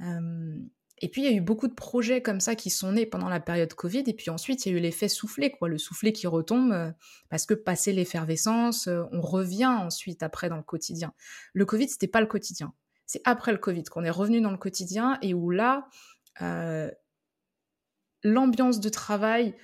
[0.00, 3.28] et puis, il y a eu beaucoup de projets comme ça qui sont nés pendant
[3.28, 4.04] la période Covid.
[4.06, 6.94] Et puis ensuite, il y a eu l'effet soufflé, quoi, le soufflé qui retombe,
[7.28, 11.12] parce que passé l'effervescence, on revient ensuite après dans le quotidien.
[11.52, 12.72] Le Covid, c'était pas le quotidien.
[13.04, 15.86] C'est après le Covid qu'on est revenu dans le quotidien et où là,
[18.22, 19.54] l'ambiance de travail,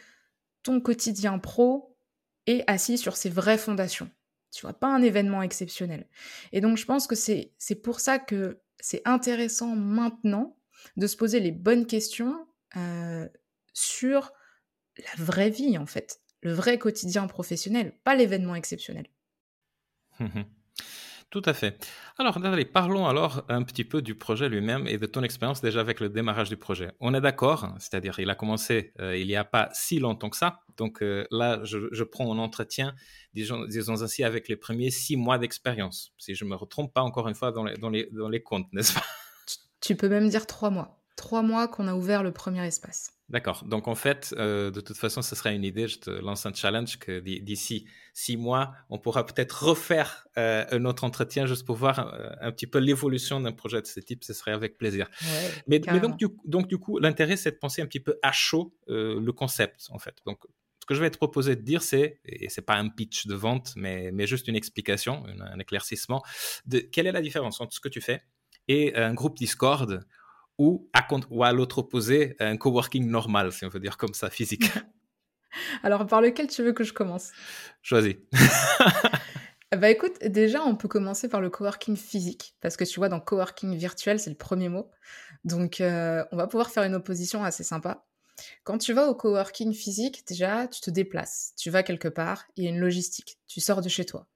[0.62, 1.96] ton quotidien pro
[2.46, 4.10] est assis sur ses vraies fondations.
[4.52, 6.08] Tu vois, pas un événement exceptionnel.
[6.52, 10.56] Et donc, je pense que c'est pour ça que c'est intéressant maintenant
[10.96, 13.28] de se poser les bonnes questions euh,
[13.72, 14.32] sur
[14.98, 16.20] la vraie vie, en fait.
[16.42, 19.06] Le vrai quotidien professionnel, pas l'événement exceptionnel.
[21.35, 21.85] Tout à fait.
[22.16, 25.81] Alors, Nathalie, parlons alors un petit peu du projet lui-même et de ton expérience déjà
[25.81, 26.92] avec le démarrage du projet.
[27.01, 30.37] On est d'accord, c'est-à-dire il a commencé euh, il n'y a pas si longtemps que
[30.37, 30.61] ça.
[30.77, 32.94] Donc euh, là, je, prends un entretien,
[33.33, 33.66] disons,
[34.01, 36.12] ainsi, avec les premiers six mois d'expérience.
[36.18, 38.40] Si je ne me retrompe pas encore une fois dans les, dans les, dans les
[38.40, 39.03] comptes, n'est-ce pas?
[39.81, 41.03] Tu peux même dire trois mois.
[41.16, 43.13] Trois mois qu'on a ouvert le premier espace.
[43.30, 43.64] D'accord.
[43.64, 45.88] Donc en fait, euh, de toute façon, ce serait une idée.
[45.88, 50.84] Je te lance un challenge que d'ici six mois, on pourra peut-être refaire euh, un
[50.84, 54.24] autre entretien juste pour voir euh, un, petit peu l'évolution d'un projet de ce type.
[54.24, 55.08] Ce serait avec plaisir.
[55.66, 58.74] mais, donc, du, donc du coup, l'intérêt, c'est de penser un petit peu à chaud
[58.88, 60.16] le concept en fait.
[60.26, 60.40] Donc
[60.80, 63.34] ce que je vais te proposer de dire, c'est, et c'est pas un pitch de
[63.34, 66.22] vente, mais, mais juste une explication, un éclaircissement,
[66.66, 68.20] de quelle est la différence entre ce que tu fais
[68.68, 70.04] et un groupe Discord
[70.58, 74.30] ou à, ou à l'autre opposé, un coworking normal, si on veut dire comme ça,
[74.30, 74.70] physique
[75.82, 77.30] Alors, par lequel tu veux que je commence?
[77.82, 78.16] Choisis.
[79.76, 83.20] bah écoute, déjà, on peut commencer par le coworking physique, parce que tu vois, dans
[83.20, 84.90] coworking virtuel, c'est le premier mot.
[85.44, 88.04] Donc, euh, on va pouvoir faire une opposition assez sympa.
[88.64, 91.54] Quand tu vas au coworking physique, déjà, tu te déplaces.
[91.56, 93.38] Tu vas quelque part, il y a une logistique.
[93.46, 94.26] Tu sors de chez toi.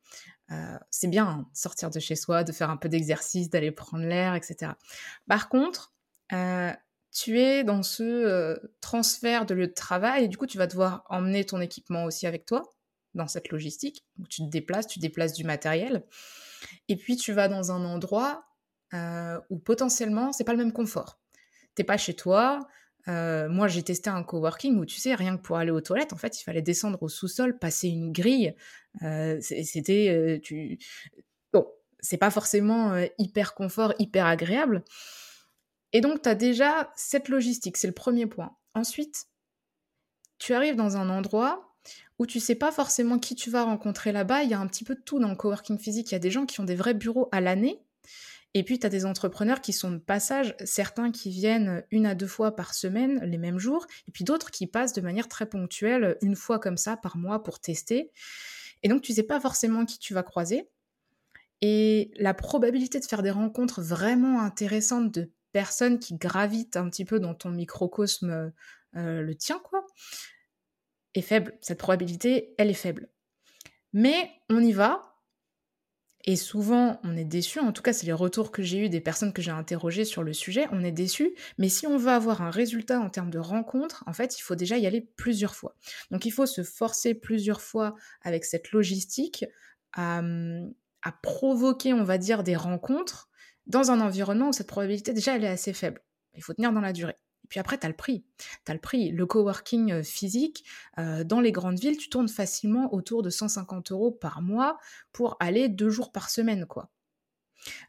[0.50, 4.04] Euh, c'est bien hein, sortir de chez soi, de faire un peu d'exercice, d'aller prendre
[4.04, 4.72] l'air, etc.
[5.26, 5.92] Par contre,
[6.32, 6.72] euh,
[7.12, 10.66] tu es dans ce euh, transfert de lieu de travail et du coup, tu vas
[10.66, 12.62] devoir emmener ton équipement aussi avec toi
[13.14, 14.04] dans cette logistique.
[14.16, 16.04] Donc, tu te déplaces, tu déplaces du matériel.
[16.88, 18.44] Et puis, tu vas dans un endroit
[18.94, 21.20] euh, où potentiellement, c'est pas le même confort.
[21.74, 22.68] T'es pas chez toi.
[23.06, 26.16] moi, j'ai testé un coworking où, tu sais, rien que pour aller aux toilettes, en
[26.16, 28.54] fait, il fallait descendre au sous-sol, passer une grille.
[29.40, 30.40] C'était.
[30.42, 30.78] tu...
[31.52, 31.66] Bon,
[32.00, 34.84] c'est pas forcément hyper confort, hyper agréable.
[35.92, 38.56] Et donc, tu as déjà cette logistique, c'est le premier point.
[38.74, 39.26] Ensuite,
[40.38, 41.74] tu arrives dans un endroit
[42.18, 44.42] où tu sais pas forcément qui tu vas rencontrer là-bas.
[44.42, 46.10] Il y a un petit peu de tout dans le coworking physique.
[46.10, 47.80] Il y a des gens qui ont des vrais bureaux à l'année.
[48.54, 52.14] Et puis, tu as des entrepreneurs qui sont de passage, certains qui viennent une à
[52.14, 55.46] deux fois par semaine, les mêmes jours, et puis d'autres qui passent de manière très
[55.46, 58.10] ponctuelle, une fois comme ça par mois pour tester.
[58.82, 60.68] Et donc, tu sais pas forcément qui tu vas croiser.
[61.60, 67.04] Et la probabilité de faire des rencontres vraiment intéressantes, de personnes qui gravitent un petit
[67.04, 68.52] peu dans ton microcosme
[68.92, 69.84] le tien, quoi,
[71.14, 71.58] est faible.
[71.60, 73.08] Cette probabilité, elle est faible.
[73.92, 75.08] Mais on y va,
[76.24, 79.00] et souvent, on est déçu, en tout cas, c'est les retours que j'ai eus des
[79.00, 82.42] personnes que j'ai interrogées sur le sujet, on est déçu, mais si on veut avoir
[82.42, 85.74] un résultat en termes de rencontre, en fait, il faut déjà y aller plusieurs fois.
[86.12, 89.46] Donc, il faut se forcer plusieurs fois avec cette logistique
[89.92, 93.27] à, hum, à provoquer, on va dire, des rencontres
[93.68, 96.02] dans un environnement où cette probabilité, déjà, elle est assez faible.
[96.34, 97.16] Il faut tenir dans la durée.
[97.44, 98.24] Et puis après, tu as le prix.
[98.64, 99.10] Tu as le prix.
[99.10, 100.64] Le coworking euh, physique,
[100.98, 104.78] euh, dans les grandes villes, tu tournes facilement autour de 150 euros par mois
[105.12, 106.90] pour aller deux jours par semaine, quoi.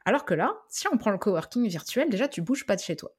[0.06, 2.96] Alors que là, si on prend le coworking virtuel, déjà, tu bouges pas de chez
[2.96, 3.12] toi.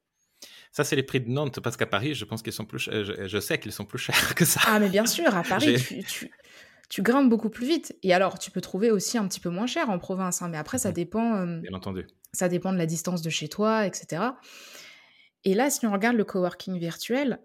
[0.71, 3.27] Ça, c'est les prix de Nantes, parce qu'à Paris, je pense qu'ils sont plus je,
[3.27, 4.61] je, sais qu'ils sont plus chers que ça.
[4.65, 6.31] Ah, mais bien sûr, à Paris, tu, tu,
[6.89, 7.95] tu, grimpes beaucoup plus vite.
[8.03, 10.57] Et alors, tu peux trouver aussi un petit peu moins cher en province, hein, mais
[10.57, 11.35] après, ça dépend.
[11.35, 12.07] Euh, bien entendu.
[12.33, 14.23] Ça dépend de la distance de chez toi, etc.
[15.43, 17.39] Et là, si on regarde le coworking virtuel,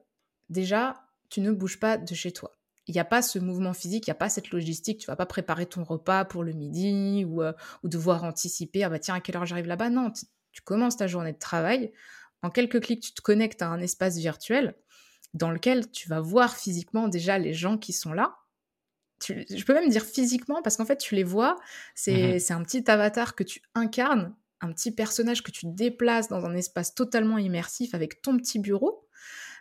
[0.48, 2.52] déjà, tu ne bouges pas de chez toi.
[2.86, 5.00] Il n'y a pas ce mouvement physique, il n'y a pas cette logistique.
[5.00, 8.84] Tu vas pas préparer ton repas pour le midi ou, euh, ou devoir anticiper.
[8.84, 9.90] Ah bah tiens, à quelle heure j'arrive là-bas?
[9.90, 10.12] Non,
[10.52, 11.92] tu commences ta journée de travail.
[12.42, 14.76] En quelques clics, tu te connectes à un espace virtuel
[15.34, 18.36] dans lequel tu vas voir physiquement déjà les gens qui sont là.
[19.26, 21.56] je peux même dire physiquement parce qu'en fait, tu les vois.
[21.94, 26.44] C'est mmh un petit avatar que tu incarnes un petit personnage que tu déplaces dans
[26.46, 29.06] un espace totalement immersif avec ton petit bureau.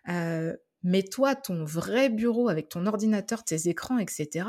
[0.09, 4.47] Euh, mais toi, ton vrai bureau avec ton ordinateur, tes écrans, etc.,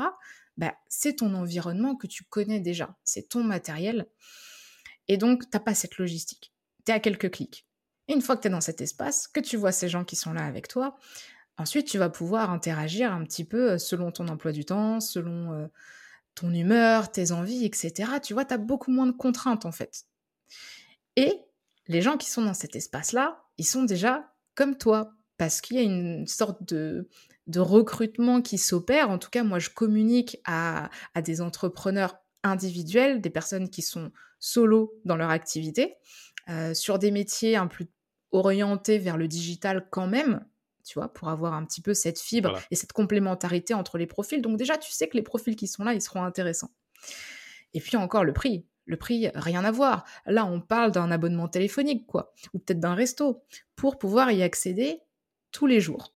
[0.57, 2.95] bah, c'est ton environnement que tu connais déjà.
[3.03, 4.07] C'est ton matériel.
[5.07, 6.53] Et donc, tu n'as pas cette logistique.
[6.85, 7.67] Tu es à quelques clics.
[8.07, 10.15] Et une fois que tu es dans cet espace, que tu vois ces gens qui
[10.15, 10.95] sont là avec toi,
[11.57, 15.53] ensuite, tu vas pouvoir interagir un petit peu euh, selon ton emploi du temps, selon
[15.53, 15.67] euh,
[16.35, 18.11] ton humeur, tes envies, etc.
[18.23, 20.05] Tu vois, tu as beaucoup moins de contraintes en fait.
[21.15, 21.33] Et
[21.87, 25.79] les gens qui sont dans cet espace-là, ils sont déjà comme toi, parce qu'il y
[25.79, 27.07] a une sorte de,
[27.55, 29.09] recrutement qui s'opère.
[29.09, 30.89] En tout cas, moi, je communique à,
[31.23, 35.95] des entrepreneurs individuels, des personnes qui sont solo dans leur activité,
[36.49, 37.85] euh, sur des métiers un peu
[38.31, 40.45] orientés vers le digital quand même,
[40.83, 44.41] tu vois, pour avoir un petit peu cette fibre et cette complémentarité entre les profils.
[44.41, 46.71] Donc déjà, tu sais que les profils qui sont là, ils seront intéressants.
[47.73, 48.65] Et puis encore le prix.
[48.87, 50.05] Le prix, rien à voir.
[50.25, 53.43] Là, on parle d'un abonnement téléphonique, quoi, ou peut-être d'un resto,
[53.75, 55.01] pour pouvoir y accéder
[55.51, 56.13] tous les jours.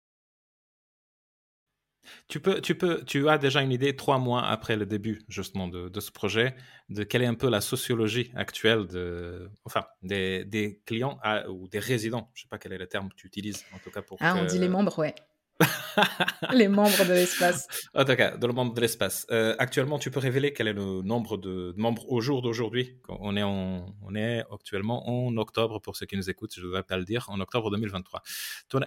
[2.27, 5.67] Tu, peux, tu, peux, tu as déjà une idée, trois mois après le début justement
[5.67, 6.55] de, ce projet,
[6.89, 12.29] de quelle est un peu la sociologie actuelle de, enfin, des, clients ou des résidents.
[12.33, 14.17] Je ne sais pas quel est le terme que tu utilises en tout cas pour.
[14.21, 15.15] Ah, on dit les membres, ouais.
[16.53, 17.67] les membres de l'espace.
[17.93, 19.25] En tout cas, dans le membre de l'espace.
[19.31, 22.97] Euh, actuellement, tu peux révéler quel est le nombre de membres au jour d'aujourd'hui?
[23.07, 26.83] On est, on est actuellement en octobre, pour ceux qui nous écoutent, je ne devrais
[26.83, 28.21] pas le dire, en octobre 2023.
[28.69, 28.77] Tu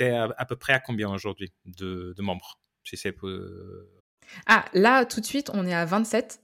[0.00, 3.14] es à, peu près à combien aujourd'hui de, membres si c'est
[4.46, 6.40] Ah, là, tout de suite, on est à 27.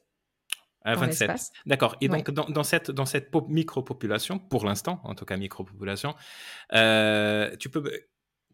[0.82, 1.50] À 27.
[1.66, 1.96] D'accord.
[2.00, 6.14] Et donc, dans, cette, dans cette micro-population, pour l'instant, en tout cas micro-population,
[6.72, 8.06] euh, tu peux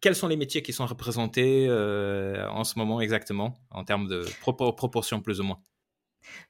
[0.03, 4.25] quels sont les métiers qui sont représentés euh, en ce moment exactement, en termes de
[4.41, 5.61] proportion plus ou moins?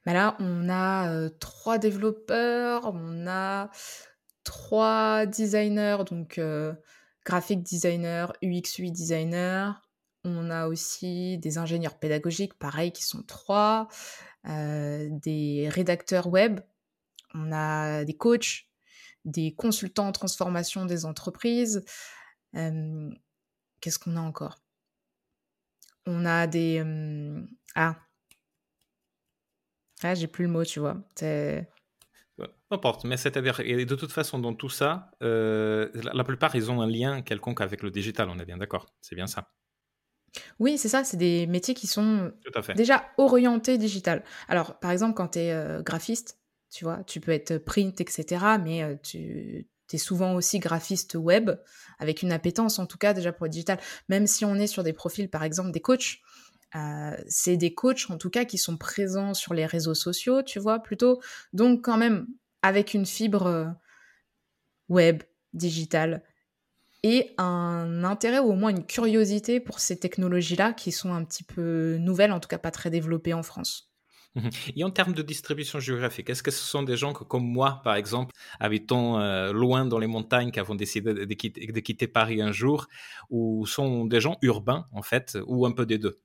[0.04, 3.70] Bah Là, on a euh, trois développeurs, on a
[4.42, 6.72] trois designers, donc euh,
[7.24, 9.80] graphic designer, UX, UI designer.
[10.24, 13.86] On a aussi des ingénieurs pédagogiques, pareil, qui sont trois,
[14.44, 16.60] des rédacteurs web,
[17.34, 18.64] on a des coachs,
[19.24, 21.84] des consultants en transformation des entreprises.
[23.84, 24.62] Qu'est-ce qu'on a encore?
[26.06, 26.82] On a des...
[27.74, 27.96] ah.
[30.02, 30.96] Ah, j'ai plus le mot, tu vois.
[31.14, 31.68] C'est...
[32.70, 36.80] N'importe, mais c'est-à-dire, et de toute façon, dans tout ça, euh, la, plupart, ils ont
[36.80, 39.52] un lien quelconque avec le digital, on est bien d'accord, c'est bien ça.
[40.58, 42.32] Oui, c'est ça, c'est des métiers qui sont
[42.76, 44.24] déjà orientés digital.
[44.48, 48.46] Alors, par exemple, quand tu es euh, graphiste, tu vois, tu peux être print, etc.,
[48.64, 51.50] mais euh, tu tu es souvent aussi graphiste web,
[51.98, 53.78] avec une appétence en tout cas déjà pour le digital.
[54.08, 56.18] Même si on est sur des profils, par exemple, des coachs,
[56.74, 60.58] euh, c'est des coachs en tout cas qui sont présents sur les réseaux sociaux, tu
[60.58, 61.20] vois, plutôt.
[61.52, 62.26] Donc quand même
[62.62, 63.66] avec une fibre euh,
[64.88, 66.24] web, digitale,
[67.04, 71.44] et un intérêt ou au moins une curiosité pour ces technologies-là qui sont un petit
[71.44, 73.93] peu nouvelles, en tout cas pas très développées en France.
[74.34, 77.80] Mmh Et en termes de distribution géographique, est-ce que ce sont des gens comme moi,
[77.84, 82.08] par exemple, habitant euh, loin dans les montagnes, qui avons décidé de quitter, de quitter,
[82.08, 82.88] Paris un jour,
[83.30, 86.20] ou sont des gens urbains, en fait, ou un peu des deux?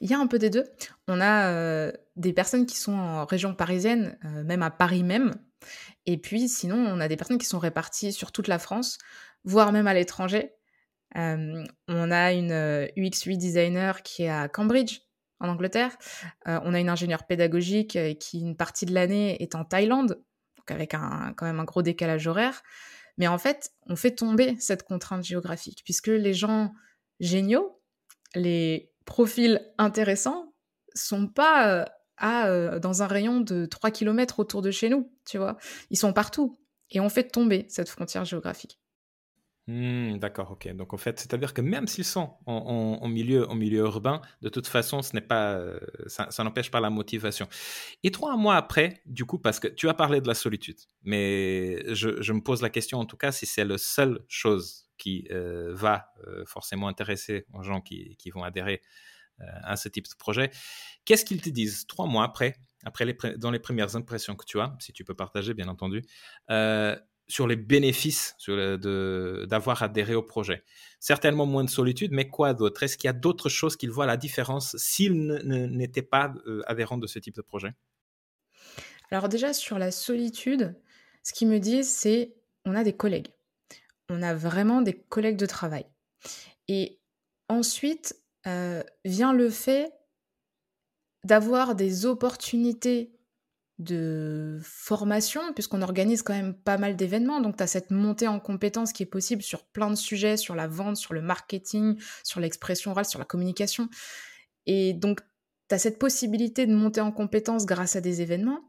[0.00, 0.64] Il y a un peu des deux.
[1.06, 5.34] On a euh, des personnes qui sont en région parisienne, euh, même à Paris même,
[6.06, 8.98] Et puis sinon, on a des personnes qui sont réparties sur toute la France,
[9.44, 10.52] voire même à l'étranger.
[11.14, 12.52] on a une
[12.96, 15.00] UX UI designer qui est à Cambridge,
[15.40, 15.96] en Angleterre.
[16.46, 20.20] on a une ingénieure pédagogique qui, une partie de l'année, est en Thaïlande,
[20.56, 22.62] donc avec un, quand même un gros décalage horaire.
[23.16, 26.72] Mais en fait, on fait tomber cette contrainte géographique, puisque les gens
[27.20, 27.80] géniaux,
[28.34, 30.54] les profils intéressants,
[30.94, 35.56] sont pas à, dans un rayon de 3 km autour de chez nous, tu vois.
[35.90, 36.58] Ils sont partout.
[36.90, 38.80] Et on fait tomber cette frontière géographique.
[39.68, 40.74] Hmm, d'accord, ok.
[40.74, 44.66] Donc en fait, c'est-à-dire que même s'ils sont en, milieu, en milieu urbain, de toute
[44.66, 47.46] façon, ce n'est pas, euh, ça, n'empêche pas la motivation.
[48.02, 51.84] Et trois mois après, du coup, parce que tu as parlé de la solitude, mais
[51.94, 55.74] je, me pose la question en tout cas si c'est la seule chose qui euh,
[55.74, 58.80] va euh, forcément intéresser aux gens qui, vont adhérer
[59.62, 60.50] à ce type de projet.
[61.04, 64.74] Qu'est-ce qu'ils te disent trois mois après, après dans les premières impressions que tu as,
[64.80, 66.02] si tu peux partager, bien entendu
[67.28, 70.64] sur les bénéfices d'avoir adhéré au projet.
[70.98, 72.82] Certainement moins de solitude, mais quoi d'autre?
[72.82, 75.14] Est-ce qu'il y a d'autres choses qu'ils voient la différence s'ils
[75.44, 77.72] n'étaient pas euh, adhérents de ce type de projet?
[79.10, 80.74] Alors déjà, sur la solitude,
[81.22, 83.28] ce qu'ils me disent, c'est on a des collègues.
[84.08, 85.86] On a vraiment des collègues de travail.
[86.66, 86.98] Et
[87.48, 89.92] ensuite euh, vient le fait
[91.24, 93.17] d'avoir des opportunités
[93.78, 97.40] de formation, puisqu'on organise quand même pas mal d'événements.
[97.40, 100.54] Donc, tu as cette montée en compétences qui est possible sur plein de sujets, sur
[100.54, 103.88] la vente, sur le marketing, sur l'expression orale, sur la communication.
[104.66, 105.20] Et donc,
[105.68, 108.60] tu as cette possibilité de monter en compétences grâce à des événements.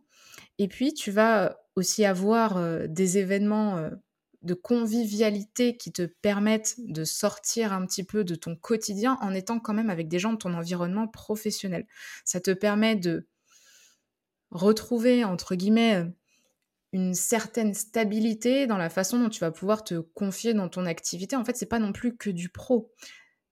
[0.60, 3.89] Et puis, tu vas aussi avoir euh, des événements euh,
[4.43, 9.60] de convivialité qui te permettent de sortir un petit peu de ton quotidien en étant
[9.60, 11.88] quand même avec des gens de ton environnement professionnel.
[12.26, 13.28] Ça te permet de
[14.51, 16.05] retrouver, entre guillemets,
[16.91, 21.35] une certaine stabilité dans la façon dont tu vas pouvoir te confier dans ton activité.
[21.35, 22.91] En fait, c'est pas non plus que du pro.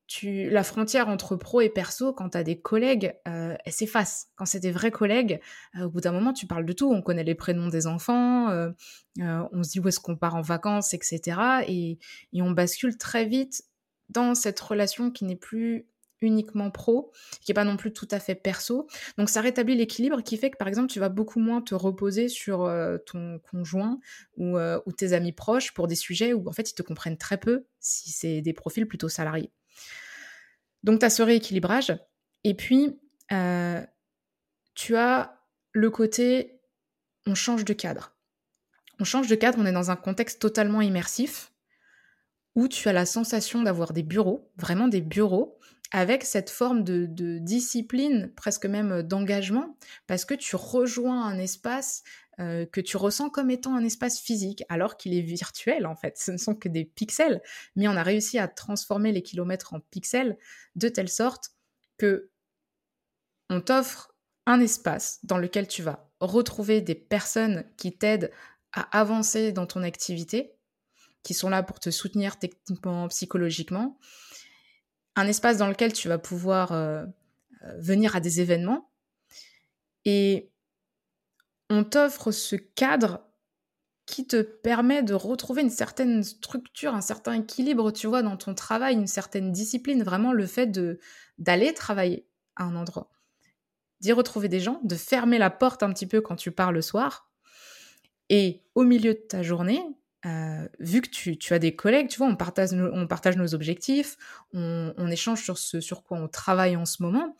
[0.07, 4.27] Tu, la frontière entre pro et perso, quand tu as des collègues, euh, elle s'efface.
[4.37, 5.41] Quand c'est des vrais collègues,
[5.75, 6.89] euh, au bout d'un moment, tu parles de tout.
[6.89, 8.71] On connaît les prénoms des enfants, euh,
[9.17, 11.39] on se dit où est-ce qu'on part en vacances, etc.
[11.67, 11.99] et
[12.35, 13.63] on bascule très vite
[14.09, 15.87] dans cette relation qui n'est plus
[16.21, 18.87] uniquement pro, qui n'est pas non plus tout à fait perso.
[19.17, 22.29] Donc ça rétablit l'équilibre qui fait que par exemple tu vas beaucoup moins te reposer
[22.29, 23.99] sur euh, ton conjoint
[24.39, 27.37] euh, ou, tes amis proches pour des sujets où en fait ils te comprennent très
[27.37, 29.51] peu si c'est des profils plutôt salariés.
[30.83, 31.95] Donc tu as ce rééquilibrage.
[32.43, 32.99] Et puis
[33.31, 33.81] euh,
[34.73, 35.41] tu as
[35.73, 36.53] le côté
[37.25, 38.15] on change de cadre.
[38.99, 41.51] On change de cadre, on est dans un contexte totalement immersif
[42.55, 45.59] où tu as la sensation d'avoir des bureaux, vraiment des bureaux,
[45.91, 47.07] avec cette forme de,
[47.39, 52.03] discipline, presque même euh, d'engagement, parce que tu rejoins un espace
[52.39, 56.17] euh, que tu ressens comme étant un espace physique, alors qu'il est virtuel en fait.
[56.23, 57.41] Ce ne sont que des pixels,
[57.75, 60.37] mais on a réussi à transformer les kilomètres en pixels
[60.75, 61.51] de telle sorte
[61.97, 62.29] que
[63.49, 64.13] on t'offre
[64.45, 68.31] un espace dans lequel tu vas retrouver des personnes qui t'aident
[68.73, 70.53] à avancer dans ton activité,
[71.23, 73.97] qui sont là pour te soutenir techniquement, psychologiquement,
[75.17, 77.05] un espace dans lequel tu vas pouvoir euh,
[77.63, 78.91] euh, venir à des événements.
[80.05, 80.51] Et
[81.69, 83.21] on t'offre ce cadre
[84.05, 88.55] qui te permet de retrouver une certaine structure, un certain équilibre, tu vois, dans ton
[88.55, 90.71] travail, une certaine discipline, vraiment le fait
[91.37, 92.25] d'aller travailler
[92.55, 93.11] à un endroit,
[93.99, 96.81] d'y retrouver des gens, de fermer la porte un petit peu quand tu pars le
[96.81, 97.29] soir,
[98.29, 99.83] et au milieu de ta journée,
[100.27, 104.17] euh, vu que tu, as des collègues, tu vois, on partage, nos objectifs,
[104.53, 107.35] on, échange sur ce sur quoi on travaille en ce moment.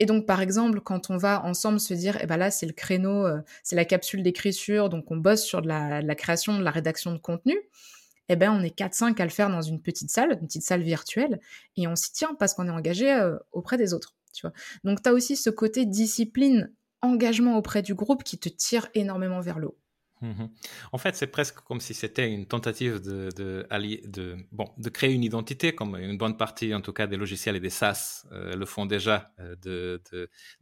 [0.00, 2.72] Et donc, par exemple, quand on va ensemble se dire, eh ben là, c'est le
[2.72, 6.70] créneau, euh, c'est la capsule d'écriture, donc on bosse sur de la, création, de la
[6.70, 7.56] rédaction de contenu,
[8.28, 10.82] eh ben on est 4-5 à le faire dans une petite salle, une petite salle
[10.82, 11.40] virtuelle,
[11.76, 14.52] et on s'y tient parce qu'on est engagé euh, auprès des autres, tu vois.
[14.84, 16.70] Donc, tu as aussi ce côté discipline,
[17.00, 19.78] engagement auprès du groupe qui te tire énormément vers le haut.
[20.22, 20.46] Mmh
[20.92, 23.66] en fait, c'est presque comme si c'était une tentative de, de,
[24.06, 27.56] de, bon, de créer une identité, comme une bonne partie, en tout cas, des logiciels
[27.56, 30.02] et des SaaS euh, le font déjà, euh, de,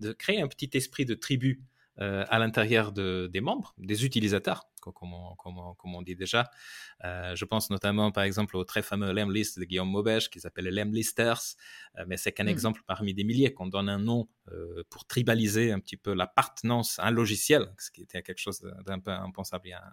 [0.00, 1.62] de, créer un petit esprit de tribu
[2.00, 6.50] euh, à l'intérieur de, des membres, des utilisateurs, comme on, comme on, dit déjà.
[7.04, 10.64] Euh, je pense notamment, par exemple, au très fameux Lemlist de Guillaume Maubèche, qui s'appelle
[10.64, 11.54] Lemlisters,
[11.96, 12.48] euh, mais c'est qu'un mmh.
[12.48, 14.28] exemple parmi des milliers qu'on donne un nom
[14.90, 18.98] pour tribaliser un petit peu l'appartenance à un logiciel, ce qui était quelque chose d'un
[18.98, 19.84] peu impensable il y a,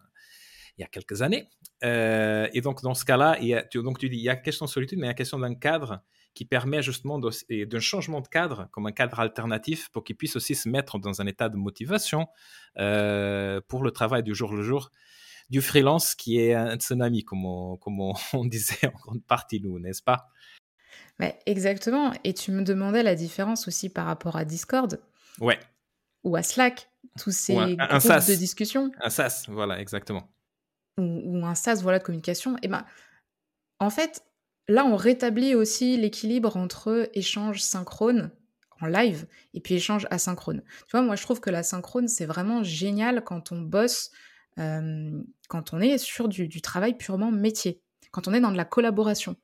[0.77, 1.49] il y a quelques années.
[1.83, 4.35] et donc, dans ce cas-là, il y a, tu, donc tu dis, il y a
[4.35, 6.03] question de solitude, mais il y a question d'un cadre
[6.33, 10.55] qui permet justement d'un changement de cadre, comme un cadre alternatif, pour qu'ils puissent aussi
[10.55, 12.27] se mettre dans un état de motivation
[12.77, 14.91] euh, pour le travail du jour le jour
[15.49, 18.13] du freelance, qui est un tsunami, comme on, comme on,
[18.45, 20.29] disait en grande partie nous, n'est-ce pas?
[21.45, 22.13] Exactement.
[22.23, 24.99] Et tu me demandais la différence aussi par rapport à Discord.
[25.39, 25.59] Ouais.
[26.23, 28.91] Ou à Slack, tous ces groupes de discussion.
[29.01, 30.31] Un SaaS, voilà, exactement.
[30.97, 32.57] Ou, un SaaS, voilà, de communication.
[32.61, 32.85] Et ben,
[33.79, 34.23] en fait,
[34.71, 38.31] là, on rétablit aussi l'équilibre entre échange synchrone
[38.81, 40.63] en live et puis échange asynchrone.
[40.87, 44.11] Tu vois, moi, je trouve que la synchrone, c'est vraiment génial quand on bosse,
[44.57, 49.35] quand on est sur du, travail purement métier, quand on est dans de la collaboration.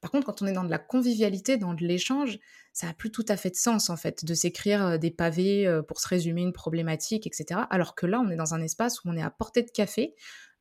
[0.00, 2.38] Par contre, quand on est dans de la convivialité, dans de l'échange,
[2.72, 6.00] ça n'a plus tout à fait de sens, en fait, de s'écrire des pavés pour
[6.00, 7.60] se résumer une problématique, etc.
[7.70, 10.14] Alors que là, on est dans un espace où on est à portée de café,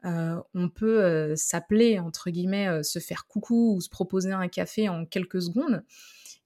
[0.04, 5.41] on peut s'appeler, entre guillemets, se faire coucou ou se proposer un café en quelques
[5.41, 5.84] secondes,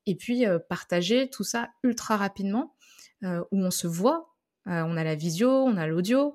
[0.06, 2.76] et puis partager tout ça ultra rapidement,
[3.24, 4.34] où on se voit,
[4.66, 6.34] on a la visio, on a l'audio,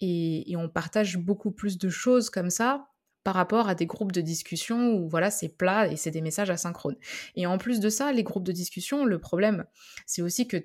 [0.00, 2.88] et, on partage beaucoup plus de choses comme ça
[3.24, 6.48] par rapport à des groupes de discussion où voilà c'est plat et c'est des messages
[6.48, 6.96] asynchrones.
[7.34, 9.66] Et en plus de ça, les groupes de discussion, le problème,
[10.06, 10.56] c'est aussi que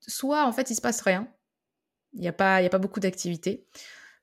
[0.00, 1.28] soit en fait il se passe rien,
[2.12, 3.66] il n'y a, pas, a pas beaucoup d'activité,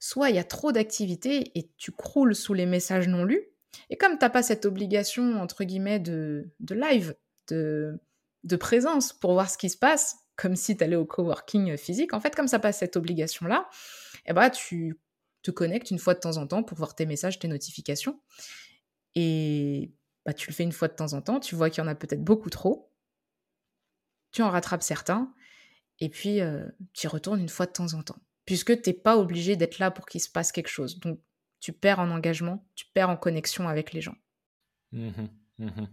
[0.04, 3.42] soit il y a trop d'activités et tu croules sous les messages non lus.
[3.90, 7.16] Et comme tu n'as pas cette obligation, entre guillemets, de, live,
[7.48, 7.98] de,
[8.44, 12.14] de présence pour voir ce qui se passe, comme si tu allais au coworking physique,
[12.14, 13.70] en fait, comme ça passe cette obligation-là,
[14.26, 15.00] eh ben, tu
[15.42, 18.20] te connectes une fois de temps en temps pour voir tes messages, tes notifications.
[19.16, 19.94] Et
[20.26, 21.90] bah, tu le fais une fois de temps en temps, tu vois qu'il y en
[21.90, 22.92] a peut-être beaucoup trop,
[24.34, 25.34] tu en rattrapes certains,
[26.02, 28.94] et puis euh, tu y retournes une fois de temps en temps puisque tu n'es
[28.94, 31.00] pas obligé d'être là pour qu'il se passe quelque chose.
[31.00, 31.20] Donc,
[31.60, 34.16] tu perds en engagement, tu perds en connexion avec les gens.
[34.92, 35.10] Mmh
[35.60, 35.86] mmh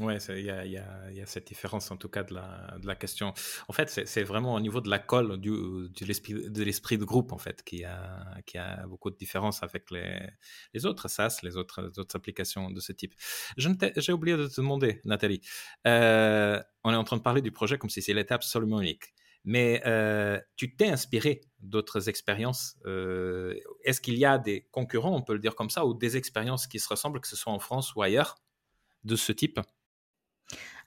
[0.00, 3.32] oui, il y, a cette différence en tout cas de la, question.
[3.66, 7.38] En fait, c'est vraiment au niveau de la colle du, de l'esprit de groupe en
[7.38, 12.78] fait qui a, beaucoup de différence avec les, autres SaaS, les autres, autres applications de
[12.78, 13.14] ce type.
[13.56, 15.40] J'ai oublié de te demander, Nathalie.
[15.86, 19.14] Euh, on est en train de parler du projet comme si c'était absolument unique.
[19.46, 22.76] Mais euh, tu t'es inspiré d'autres expériences.
[22.84, 26.16] Euh, est-ce qu'il y a des concurrents, on peut le dire comme ça, ou des
[26.16, 28.36] expériences qui se ressemblent, que ce soit en France ou ailleurs,
[29.04, 29.60] de ce type?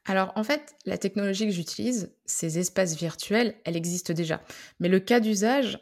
[0.05, 4.41] Alors en fait, la technologie que j'utilise, ces espaces virtuels, elle existe déjà.
[4.79, 5.79] Mais le cas d'usage,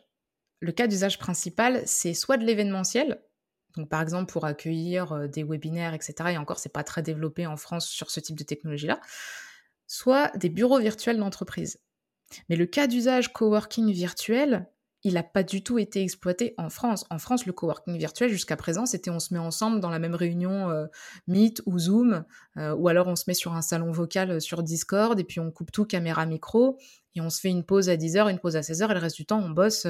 [0.59, 3.21] le cas d'usage principal, c'est soit de l'événementiel,
[3.75, 6.13] donc par exemple pour accueillir euh, des webinaires, etc.
[6.31, 8.99] Et encore, c'est pas très développé en France sur ce type de technologie-là,
[9.87, 11.79] soit des bureaux virtuels d'entreprise.
[12.49, 14.67] Mais le cas d'usage coworking virtuel,
[15.03, 17.05] il n'a pas du tout été exploité en France.
[17.09, 20.15] En France, le coworking virtuel, jusqu'à présent, c'était on se met ensemble dans la même
[20.15, 20.87] réunion euh,
[21.27, 22.25] Meet ou Zoom,
[22.57, 25.39] euh, ou alors on se met sur un salon vocal euh, sur Discord, et puis
[25.39, 26.77] on coupe tout caméra, micro,
[27.15, 29.15] et on se fait une pause à 10h, une pause à 16h, et le reste
[29.15, 29.87] du temps, on bosse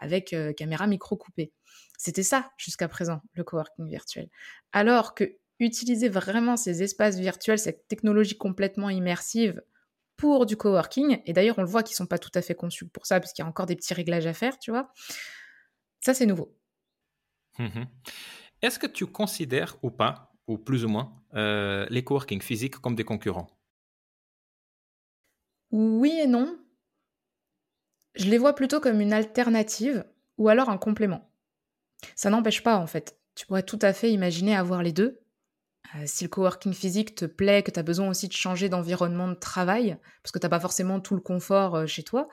[0.00, 1.52] avec caméra, micro coupé.
[1.96, 4.28] C'était ça jusqu'à présent, le coworking virtuel.
[4.72, 9.62] Alors que utiliser vraiment ces espaces virtuels, cette technologie complètement immersive,
[10.20, 11.22] pour du coworking.
[11.24, 13.32] Et d'ailleurs, on le voit qu'ils sont pas tout à fait conçus pour ça, parce
[13.32, 14.92] qu'il y a encore des petits réglages à faire, tu vois.
[16.00, 16.54] Ça, c'est nouveau.
[17.58, 17.84] Mmh
[18.60, 22.94] Est-ce que tu considères ou pas, ou plus ou moins, euh, les coworking physiques comme
[22.94, 23.48] des concurrents?
[25.70, 26.58] Oui et non.
[28.14, 30.04] Je les vois plutôt comme une alternative
[30.36, 31.32] ou alors un complément.
[32.14, 33.18] Ça n'empêche pas, en fait.
[33.34, 35.19] Tu pourrais tout à fait imaginer avoir les deux,
[35.96, 39.28] euh, si le coworking physique te plaît, que tu as besoin aussi de changer d'environnement
[39.28, 42.28] de travail, parce que tu n'as pas forcément tout le confort euh, chez toi,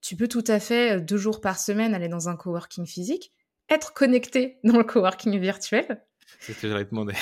[0.00, 3.32] tu peux tout à fait, euh, deux jours par semaine, aller dans un coworking physique,
[3.68, 6.02] être connecté dans le coworking virtuel.
[6.40, 7.14] C'est ce que j'allais te demander.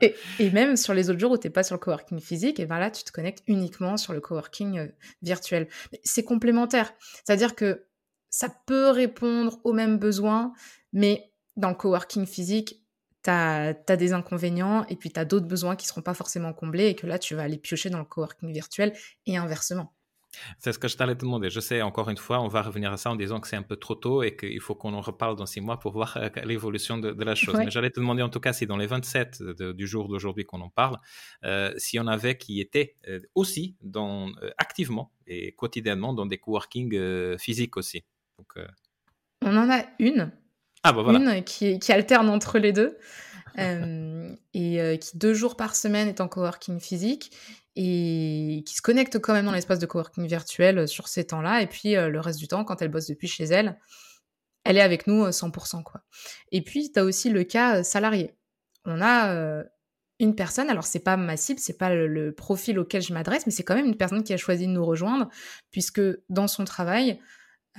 [0.00, 2.66] et, même sur les autres jours où tu n'es pas sur le coworking physique, et
[2.66, 4.90] ben là, tu te connectes uniquement sur le coworking
[5.22, 5.68] virtuel.
[6.04, 6.92] C'est complémentaire.
[7.24, 7.86] C'est-à-dire que
[8.28, 10.52] ça peut répondre aux mêmes besoins,
[10.92, 12.79] mais dans le coworking physique,
[13.22, 16.52] tu as, des inconvénients et puis tu as d'autres besoins qui ne seront pas forcément
[16.52, 18.92] comblés et que là, tu vas aller piocher dans le coworking virtuel
[19.26, 19.92] et inversement.
[20.58, 21.50] C'est ce que je t'allais te demander.
[21.50, 23.62] Je sais, encore une fois, on va revenir à ça en disant que c'est un
[23.62, 26.28] peu trop tôt et qu'il faut qu'on en reparle dans six mois pour voir euh,
[26.44, 27.56] l'évolution de, la chose.
[27.58, 30.60] Mais j'allais te demander en tout cas si dans les 27 du jour d'aujourd'hui qu'on
[30.60, 30.98] en parle,
[31.44, 36.38] euh, s'il y en avait qui étaient euh, aussi dans, activement et quotidiennement dans des
[36.38, 38.04] coworking physiques aussi.
[38.38, 38.66] Donc,
[39.44, 40.32] On en a une
[40.82, 42.96] ah, bah, Une qui, qui, alterne entre les deux.
[43.58, 47.36] Euh, et euh, qui deux jours par semaine est en coworking physique
[47.74, 51.60] et qui se connecte quand même dans l'espace de coworking virtuel euh, sur ces temps-là.
[51.60, 53.76] Et puis le reste du temps, quand elle bosse depuis chez elle,
[54.62, 55.82] elle est avec nous 100%.
[55.82, 56.02] Quoi.
[56.52, 58.36] Et puis, tu as aussi le cas salarié.
[58.84, 59.64] On a
[60.20, 63.52] une personne, alors c'est pas ma cible, c'est pas le, profil auquel je m'adresse, mais
[63.52, 65.28] c'est quand même une personne qui a choisi de nous rejoindre,
[65.70, 67.18] puisque dans son travail,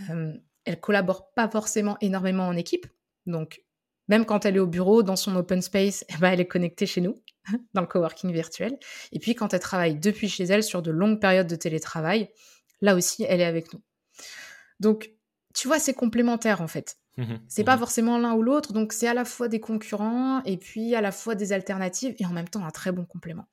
[0.10, 0.34] euh,
[0.66, 2.88] elle collabore pas forcément énormément en équipe.
[3.26, 3.64] Donc,
[4.08, 6.86] même quand elle est au bureau, dans son open space, eh ben, elle est connectée
[6.86, 7.22] chez nous,
[7.74, 8.78] dans le coworking virtuel.
[9.12, 12.30] Et puis, quand elle travaille depuis chez elle sur de longues périodes de télétravail,
[12.82, 13.82] là aussi, elle est avec nous.
[14.80, 15.12] Donc,
[15.54, 16.98] tu vois, c'est complémentaire en fait.
[17.18, 20.42] Mmh c'est pas mmh forcément l'un ou l'autre, donc c'est à la fois des concurrents
[20.44, 23.48] et puis à la fois des alternatives et en même temps un très bon complément.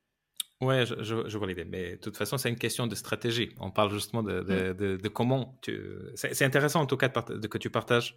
[0.60, 0.96] Ouais, je,
[1.28, 1.64] je, vois l'idée.
[1.64, 3.54] Mais de toute façon, c'est une question de stratégie.
[3.60, 4.98] On parle justement de, de, mmh.
[4.98, 5.80] de, comment tu.
[6.16, 8.16] C'est intéressant en tout cas de, que tu partages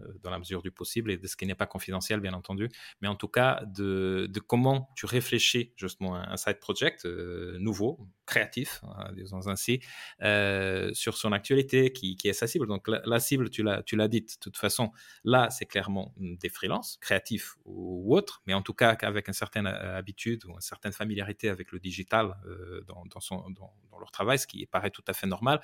[0.00, 2.68] euh, dans la mesure du possible et de ce qui n'est pas confidentiel, bien entendu.
[3.02, 7.98] Mais en tout cas, de, comment tu réfléchis justement à un side project euh, nouveau,
[8.30, 9.80] créatif, hein, disons ainsi,
[10.22, 12.66] euh, sur son actualité qui, est sa cible.
[12.66, 14.92] Donc la, cible, tu l'as, tu dit, de toute façon,
[15.24, 19.66] là, c'est clairement des freelances, créatifs ou, autres, mais en tout cas avec une certaine
[19.66, 23.04] habitude ou une certaine familiarité avec le digital euh, dans,
[23.50, 25.60] dans, leur travail, ce qui paraît tout à fait normal.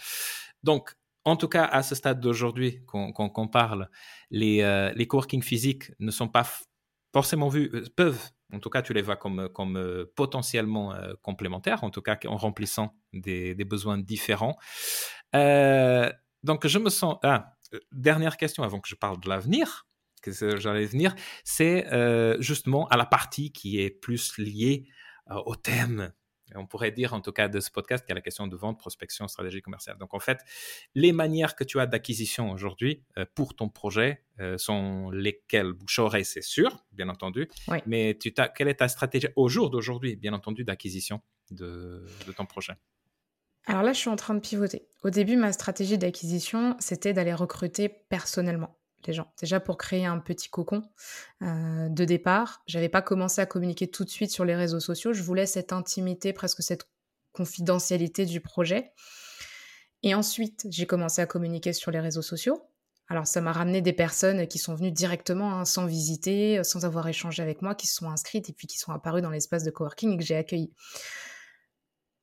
[0.62, 0.94] Donc,
[1.24, 3.88] en tout cas, à ce stade d'aujourd'hui qu'on parle,
[4.30, 6.46] les, euh, les coworking physiques ne sont pas
[7.12, 11.90] forcément vus, euh, peuvent, en tout cas, tu les vois comme, comme potentiellement complémentaires, en
[11.90, 14.56] tout cas en remplissant des, besoins différents.
[15.32, 17.16] donc, je me sens...
[17.22, 17.52] Ah,
[17.90, 19.86] dernière question avant que je parle de l'avenir,
[20.22, 21.86] que j'allais venir, c'est
[22.40, 24.88] justement à la partie qui est plus liée
[25.30, 26.12] euh, au thème
[26.54, 28.56] on pourrait dire en tout cas de ce podcast qu'il y a la question de
[28.56, 29.98] vente, prospection, stratégie commerciale.
[29.98, 30.38] Donc en fait,
[30.94, 35.72] les manières que tu as d'acquisition aujourd'hui euh, pour ton projet euh, sont lesquelles?
[35.72, 37.48] Bouche oreille, c'est sûr, bien entendu.
[37.86, 41.20] Mais tu quelle est ta stratégie au jour d'aujourd'hui, bien entendu, d'acquisition
[41.50, 42.74] de, de ton projet?
[43.66, 44.86] Alors là, je suis en train de pivoter.
[45.02, 48.78] Au début, ma stratégie d'acquisition, c'était d'aller recruter personnellement
[49.12, 49.32] gens.
[49.40, 50.82] Déjà pour créer un petit cocon
[51.42, 52.62] euh, de départ.
[52.66, 55.12] J'avais pas commencé à communiquer tout de suite sur les réseaux sociaux.
[55.12, 56.88] Je voulais cette intimité, presque cette
[57.32, 58.92] confidentialité du projet.
[60.02, 62.62] Et ensuite, j'ai commencé à communiquer sur les réseaux sociaux.
[63.08, 67.06] Alors, ça m'a ramené des personnes qui sont venues directement, hein, sans visiter, sans avoir
[67.06, 69.70] échangé avec moi, qui se sont inscrites et puis qui sont apparues dans l'espace de
[69.70, 70.72] coworking et que j'ai accueilli.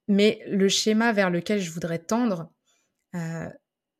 [0.08, 2.52] Mais le schéma vers lequel je voudrais tendre,
[3.16, 3.50] euh,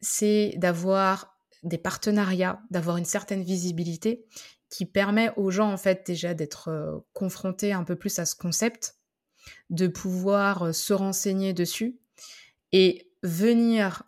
[0.02, 1.33] c'est d'avoir
[1.64, 4.26] des partenariats, d'avoir une certaine visibilité
[4.70, 8.36] qui permet aux gens en fait déjà d'être euh, confrontés un peu plus à ce
[8.36, 8.98] concept,
[9.70, 12.00] de pouvoir euh, se renseigner dessus
[12.72, 14.04] et venir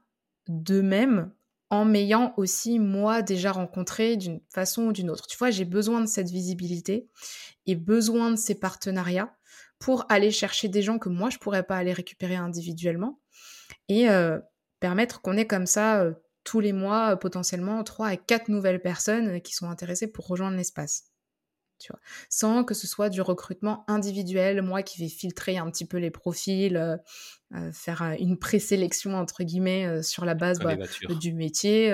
[0.47, 1.31] d'eux-mêmes
[1.69, 5.27] en m'ayant aussi moi déjà rencontré d'une façon ou d'une autre.
[5.27, 7.09] Tu vois, j'ai besoin de cette visibilité
[7.65, 9.35] et besoin de ces partenariats
[9.79, 13.19] pour aller chercher des gens que moi je pourrais pas aller récupérer individuellement
[13.87, 14.39] et euh,
[14.79, 16.05] permettre qu'on ait comme ça
[16.45, 20.27] tous les mois euh, potentiellement trois à quatre nouvelles personnes euh, qui sont intéressées pour
[20.27, 21.03] rejoindre l'espace.
[21.77, 25.83] Tu vois, sans que ce soit du recrutement individuel, moi qui vais filtrer un petit
[25.83, 30.77] peu les profils, euh, faire une présélection entre guillemets sur la base bah,
[31.19, 31.91] du métier,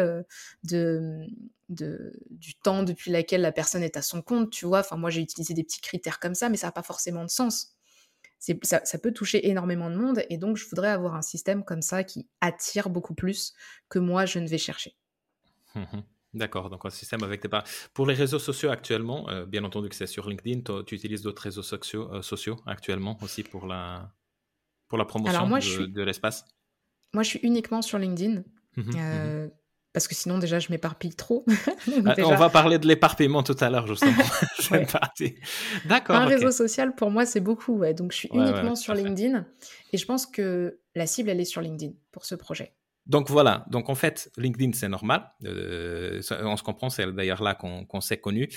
[0.63, 1.25] de,
[1.69, 4.81] de, du temps depuis lequel la personne est à son compte, tu vois.
[4.81, 7.31] Enfin, moi j'ai utilisé des petits critères comme ça, mais ça n'a pas forcément de
[7.31, 7.75] sens
[8.41, 11.81] ça, ça, peut toucher énormément de monde et donc je voudrais avoir un système comme
[11.81, 13.53] ça qui attire beaucoup plus
[13.87, 14.95] que moi je ne vais chercher.
[15.75, 16.01] Mmh
[16.33, 17.65] D'accord, donc un système avec tes parts.
[17.93, 21.41] Pour les réseaux sociaux actuellement, euh, bien entendu que c'est sur LinkedIn, tu utilises d'autres
[21.41, 24.13] réseaux sociaux, euh, sociaux, actuellement aussi pour la,
[24.87, 26.45] pour la promotion de, de l'espace?
[27.13, 28.43] Moi, je suis uniquement sur LinkedIn.
[28.77, 29.49] Mmh mmh euh,
[29.93, 31.45] parce que sinon déjà je m'éparpille trop.
[32.05, 34.23] Ah, on va parler de l'éparpillement tout à l'heure justement.
[35.85, 36.15] D'accord.
[36.15, 37.93] Un réseau social pour moi c'est beaucoup, ouais.
[37.93, 39.45] donc je suis uniquement sur LinkedIn
[39.91, 42.73] et je pense que la cible elle est sur LinkedIn pour ce projet.
[43.07, 47.55] Donc voilà, donc en fait LinkedIn c'est normal, euh, on se comprend, c'est d'ailleurs là
[47.55, 48.47] qu'on s'est connu.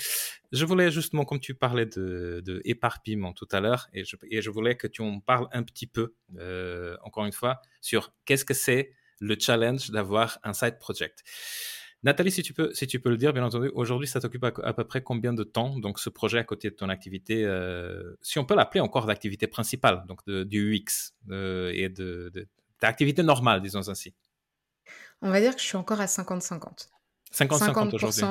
[0.51, 4.41] Je voulais justement, comme tu parlais de, de éparpillement tout à l'heure, et je, et
[4.41, 8.45] je, voulais que tu en parles un petit peu, euh, encore une fois, sur qu'est-ce
[8.45, 11.23] que c'est le challenge d'avoir un side project.
[12.03, 14.73] Nathalie, si tu peux, si tu peux le dire, bien entendu, aujourd'hui, ça t'occupe à,
[14.73, 18.37] peu près combien de temps, donc ce projet à côté de ton activité, euh, si
[18.37, 21.13] on peut l'appeler encore d'activité principale, donc du UX
[21.73, 22.31] et de,
[22.79, 24.13] d'activité normale, disons ainsi?
[25.21, 26.89] On va dire que je suis encore à 50-50.
[27.33, 28.23] 50-50 aujourd'hui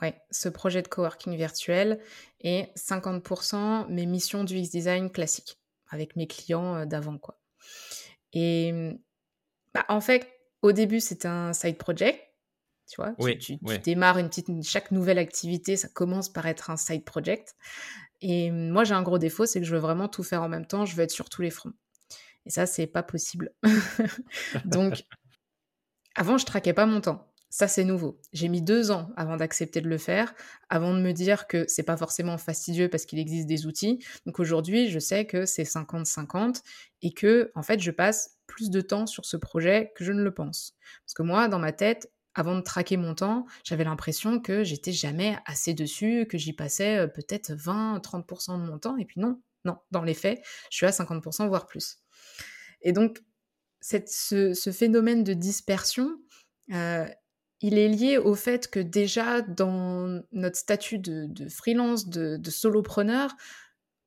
[0.00, 2.00] Ouais, ce projet de coworking virtuel
[2.40, 5.58] et 50% mes missions du UX design classique
[5.88, 7.40] avec mes clients euh, d'avant quoi.
[8.32, 8.92] Et
[9.78, 10.28] bah, en fait,
[10.62, 12.24] au début, c'est un side project.
[12.90, 17.04] Tu vois, tu, démarres une petite, chaque nouvelle activité, ça commence par être un side
[17.04, 17.54] project.
[18.22, 20.66] Et moi, j'ai un gros défaut, c'est que je veux vraiment tout faire en même
[20.66, 20.86] temps.
[20.86, 21.74] Je veux être sur tous les fronts.
[22.46, 23.52] Et ça, c'est pas possible.
[24.64, 25.04] Donc,
[26.14, 27.27] avant, je traquais pas mon temps.
[27.50, 28.20] Ça, c'est nouveau.
[28.32, 30.34] J'ai mis deux ans avant d'accepter de le faire,
[30.68, 34.04] avant de me dire que c'est pas forcément fastidieux parce qu'il existe des outils.
[34.26, 36.62] Donc aujourd'hui, je sais que c'est 50-50
[37.02, 40.22] et que, en fait, je passe plus de temps sur ce projet que je ne
[40.22, 40.74] le pense.
[41.06, 44.92] Parce que moi, dans ma tête, avant de traquer mon temps, j'avais l'impression que j'étais
[44.92, 48.96] jamais assez dessus, que j'y passais euh, peut-être 20-30% de mon temps.
[48.96, 50.40] Et puis non, non, dans les faits,
[50.70, 51.98] je suis à 50%, voire plus.
[52.82, 53.22] Et donc,
[53.80, 56.16] ce, phénomène de dispersion,
[56.72, 57.06] euh,
[57.60, 63.34] il est lié au fait que déjà dans notre statut de, freelance, de, solopreneur,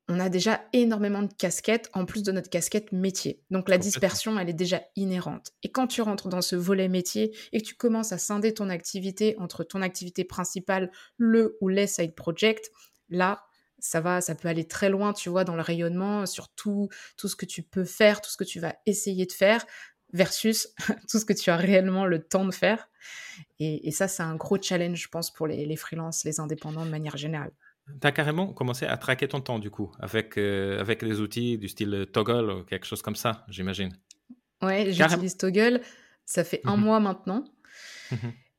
[0.07, 3.41] on a déjà énormément de casquettes en plus de notre casquette métier.
[3.49, 5.51] Donc la dispersion, elle est déjà inhérente.
[5.63, 8.69] Et quand tu rentres dans ce volet métier et que tu commences à scinder ton
[8.69, 12.71] activité entre ton activité principale, le ou les side projects,
[13.09, 13.43] là,
[13.79, 17.27] ça va, ça peut aller très loin, tu vois, dans le rayonnement sur tout, tout
[17.27, 19.65] ce que tu peux faire, tout ce que tu vas essayer de faire
[20.13, 20.67] versus
[21.09, 22.89] tout ce que tu as réellement le temps de faire.
[23.59, 26.89] Et, ça, c'est un gros challenge, je pense, pour les, les freelances, les indépendants de
[26.89, 27.51] manière générale.
[27.99, 31.57] Tu as carrément commencé à traquer ton temps, du coup, avec, euh, avec des outils
[31.57, 33.95] du style Toggle ou quelque chose comme ça, j'imagine.
[34.61, 35.81] Ouais, j'utilise Toggle.
[36.25, 37.43] Ça fait un mmh mois maintenant.
[38.11, 38.15] Mmh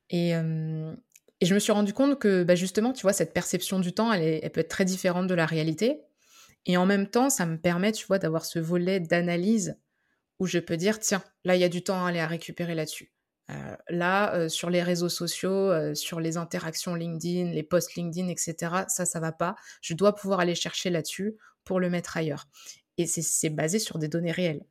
[0.09, 0.93] et, euh,
[1.41, 4.11] et, je me suis rendu compte que, bah, justement, tu vois, cette perception du temps,
[4.13, 6.01] elle, elle peut être très différente de la réalité.
[6.65, 9.77] Et en même temps, ça me permet, tu vois, d'avoir ce volet d'analyse
[10.39, 13.13] où je peux dire, tiens, là, il y a du temps à aller récupérer là-dessus.
[13.49, 18.29] Euh, là, euh, sur les réseaux sociaux, euh, sur les interactions LinkedIn, les posts LinkedIn,
[18.29, 18.55] etc.,
[18.87, 19.55] ça, ça va pas.
[19.81, 22.45] Je dois pouvoir aller chercher là-dessus pour le mettre ailleurs.
[22.97, 24.63] Et c'est basé sur des données réelles.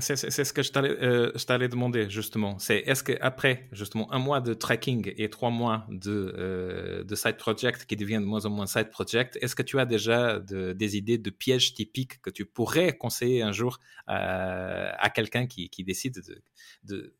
[0.00, 2.58] C'est ce que je t'allais demander, justement.
[2.58, 7.84] C'est est-ce qu'après, justement, un mois de tracking et trois mois de, de side project
[7.84, 11.18] qui deviennent de moins en moins side project, est-ce que tu as déjà des idées
[11.18, 16.42] de pièges typiques que tu pourrais conseiller un jour à quelqu'un qui, qui, décide de,
[16.84, 17.14] de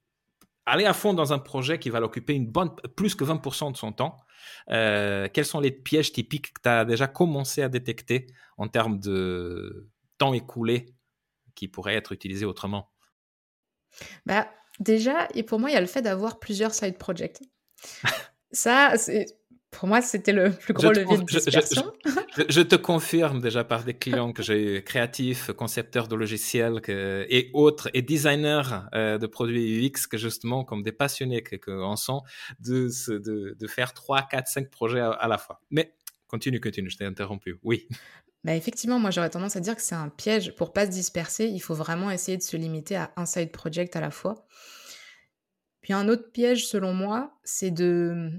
[0.67, 3.77] aller à fond dans un projet qui va l'occuper une bonne, plus que 20% de
[3.77, 4.17] son temps,
[4.71, 8.99] euh, quels sont les pièges typiques que tu as déjà commencé à détecter en termes
[8.99, 10.87] de temps écoulé
[11.55, 12.91] qui pourraient être utilisés autrement?
[14.27, 14.49] Bah,
[14.81, 17.41] Déjà, et pour moi, il y a le fait d'avoir plusieurs side projects.
[18.53, 19.27] Ça, c'est
[19.71, 21.91] pour moi, c'était le plus gros levier de dispersion.
[22.49, 27.89] Je, te confirme déjà par des clients que j'ai créatifs, concepteurs de logiciels et autres,
[27.95, 32.21] et designers euh, de produits UX, que justement, comme des passionnés qu'on sent,
[32.61, 35.63] de, de, de, faire 3, 4, 5 projets à, la fois.
[35.71, 35.95] Mais
[36.27, 37.59] continue, continue, je t'ai interrompu.
[37.63, 37.89] Oui.
[38.45, 40.55] Bah effectivement, moi j'aurais tendance à dire que c'est un piège.
[40.57, 43.95] Pour pas se disperser, il faut vraiment essayer de se limiter à un side project
[43.95, 44.47] à la fois.
[45.81, 48.31] Puis un autre piège, selon moi, c'est de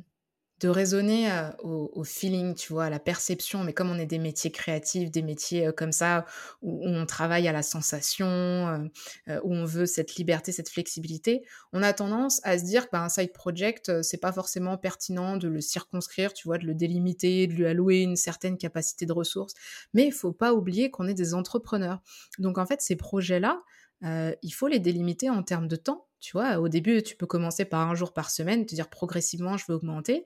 [0.64, 1.30] de raisonner
[1.61, 3.66] au, feeling, tu vois, à la perception.
[3.66, 6.26] Mais comme on est des métiers créatifs, des métiers comme ça,
[6.61, 8.89] où, on travaille à la sensation,
[9.28, 11.43] où on veut cette liberté, cette flexibilité,
[11.74, 15.49] on a tendance à se dire qu'un bah, side project, c'est pas forcément pertinent de
[15.49, 19.53] le circonscrire, tu vois, de le délimiter, de lui allouer une certaine capacité de ressources.
[19.93, 22.01] Mais il faut pas oublier qu'on est des entrepreneurs.
[22.39, 23.61] Donc en fait, ces projets-là,
[24.01, 27.65] il faut les délimiter en termes de temps tu vois, au début, tu peux commencer
[27.65, 30.26] par un jour par semaine, te dire progressivement, je veux augmenter,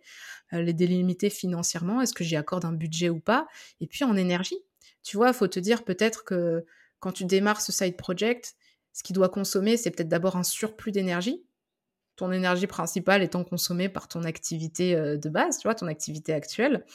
[0.54, 3.48] euh, les délimiter financièrement, est-ce que j'y accorde un budget ou pas,
[3.82, 4.60] et puis en énergie.
[5.02, 6.64] Tu vois, faut te dire peut-être que
[7.00, 8.54] quand tu démarres ce side project,
[8.94, 11.44] ce qui doit consommer, c'est peut-être d'abord un surplus d'énergie,
[12.16, 16.32] ton énergie principale étant consommée par ton activité euh, de base, tu vois, ton activité
[16.32, 16.86] actuelle.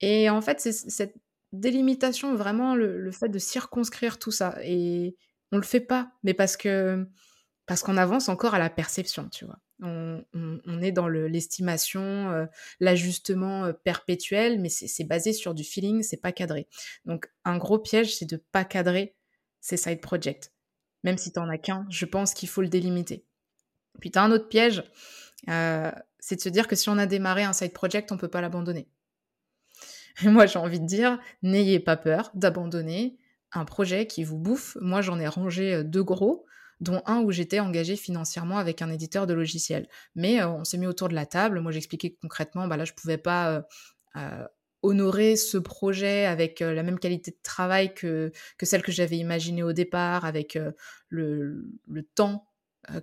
[0.00, 1.16] Et en fait, c'est cette
[1.52, 4.56] délimitation, vraiment le, fait de circonscrire tout ça.
[4.62, 5.16] Et
[5.50, 7.08] on le fait pas, mais parce que
[7.70, 9.60] parce qu'on avance encore à la perception, tu vois.
[9.80, 12.02] On, est dans l'estimation,
[12.32, 12.46] euh,
[12.80, 16.66] l'ajustement euh, perpétuel, mais c'est basé sur du feeling, c'est pas cadré.
[17.04, 19.14] Donc un gros piège, c'est de pas cadrer
[19.60, 20.50] ces side projects.
[21.04, 23.24] Même si tu n'en as qu'un, je pense qu'il faut le délimiter.
[24.00, 24.82] Puis tu as un autre piège,
[25.48, 28.26] euh, c'est de se dire que si on a démarré un side project, on peut
[28.26, 28.88] pas l'abandonner.
[30.24, 33.16] Moi, j'ai envie de dire, n'ayez pas peur d'abandonner
[33.52, 34.76] un projet qui vous bouffe.
[34.80, 36.46] Moi, j'en ai rangé deux gros
[36.80, 39.88] dont un où j'étais engagée financièrement avec un éditeur de logiciels.
[40.14, 41.60] Mais euh, on s'est mis autour de la table.
[41.60, 43.62] Moi, j'expliquais concrètement, bah là, je pouvais pas euh,
[44.16, 44.46] euh,
[44.82, 49.62] honorer ce projet avec la même qualité de travail que, que celle que j'avais imaginée
[49.62, 50.58] au départ, avec
[51.10, 52.46] le, le, temps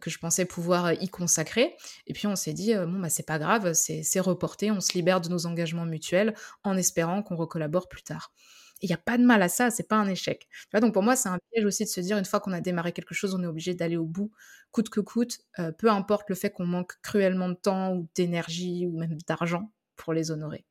[0.02, 1.76] que je pensais pouvoir y consacrer.
[2.08, 5.22] Et puis on s'est dit, bon, bah, c'est pas grave, c'est reporté, on se libère
[5.22, 8.34] de nos engagements mutuels en espérant qu'on recollabore plus tard.
[8.82, 10.48] Il n'y a pas de mal à ça, c'est pas un échec.
[10.74, 12.92] donc pour moi, c'est un piège aussi de se dire, une fois qu'on a démarré
[12.92, 14.32] quelque chose, on est obligé d'aller au bout,
[14.72, 18.86] coûte que coûte, euh, peu importe le fait qu'on manque cruellement de temps ou d'énergie
[18.86, 20.66] ou même d'argent pour les honorer.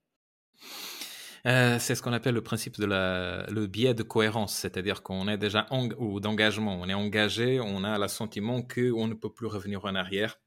[1.46, 5.28] Euh, c'est ce qu'on appelle le principe de la, le biais de cohérence, c'est-à-dire qu'on
[5.28, 5.66] est déjà
[5.98, 9.94] ou d'engagement, on est engagé, on a le sentiment qu'on ne peut plus revenir en
[9.94, 10.38] arrière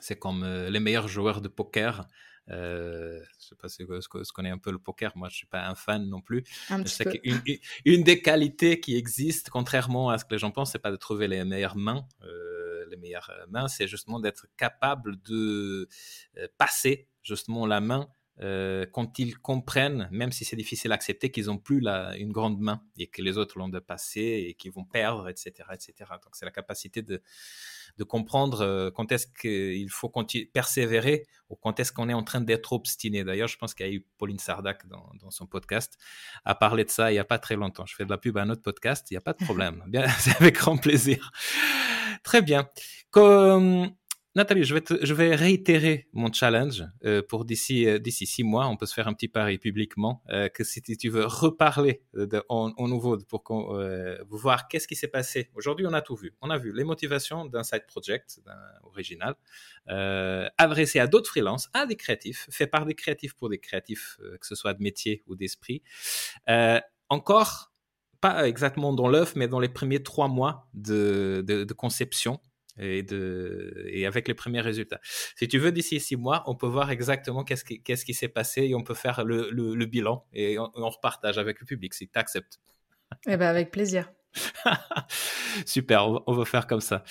[0.00, 2.08] c'est comme les meilleurs joueurs de poker.
[2.50, 3.98] Euh, je sais pas si vous
[4.34, 5.16] connaissez un peu le poker.
[5.16, 6.44] Moi, je suis pas un fan non plus.
[6.70, 7.40] Un je sais qu'une
[7.84, 10.96] une des qualités qui existent, contrairement à ce que les gens pensent, c'est pas de
[10.96, 12.06] trouver les meilleures mains.
[12.22, 15.88] Euh, les meilleures mains, c'est justement d'être capable de
[16.38, 18.08] euh, passer justement la main
[18.40, 22.30] euh, quand ils comprennent, même si c'est difficile à accepter, qu'ils n'ont plus la, une
[22.30, 25.92] grande main et que les autres l'ont dépassé et qu'ils vont perdre, etc., etc.
[26.22, 27.20] Donc c'est la capacité de,
[27.98, 30.10] de comprendre euh, quand est-ce qu'il faut
[30.52, 33.24] persévérer ou quand est-ce qu'on est en train d'être obstiné.
[33.24, 35.98] D'ailleurs, je pense qu'il y a eu Pauline Sardac dans, dans, son podcast
[36.44, 37.86] à parler de ça il n'y a pas très longtemps.
[37.86, 39.82] Je fais de la pub à un autre podcast, il n'y a pas de problème.
[39.88, 41.32] Bien, c'est avec grand plaisir.
[42.22, 42.68] Très bien.
[43.10, 43.90] Comme
[44.34, 48.68] Nathalie, je vais, réitérer mon challenge euh, pour d'ici euh, d'ici six mois.
[48.68, 52.42] On peut se faire un petit pari publiquement euh, que si tu veux reparler de,
[52.50, 53.42] en, nouveau pour
[54.28, 55.50] voir qu'est-ce qui s'est passé.
[55.54, 56.34] Aujourd'hui, on a tout vu.
[56.42, 58.40] On a vu les motivations d'un side project
[58.82, 59.34] original
[60.58, 64.46] adressé à d'autres freelances, à des créatifs, fait par des créatifs pour des créatifs, que
[64.46, 65.82] ce soit de métier ou d'esprit.
[67.08, 67.72] encore
[68.20, 72.40] pas exactement dans l'œuf, mais dans les premiers trois mois de conception
[72.78, 75.00] et, de, et avec les premiers résultats.
[75.36, 78.28] Si tu veux, d'ici six mois, on peut voir exactement qu'est-ce qui, qu'est-ce qui s'est
[78.28, 82.08] passé et on peut faire le, le, bilan et on, repartage avec le public si
[82.08, 82.60] tu acceptes.
[83.26, 84.10] Eh ben avec plaisir.
[85.66, 87.02] Super, on va, faire comme ça.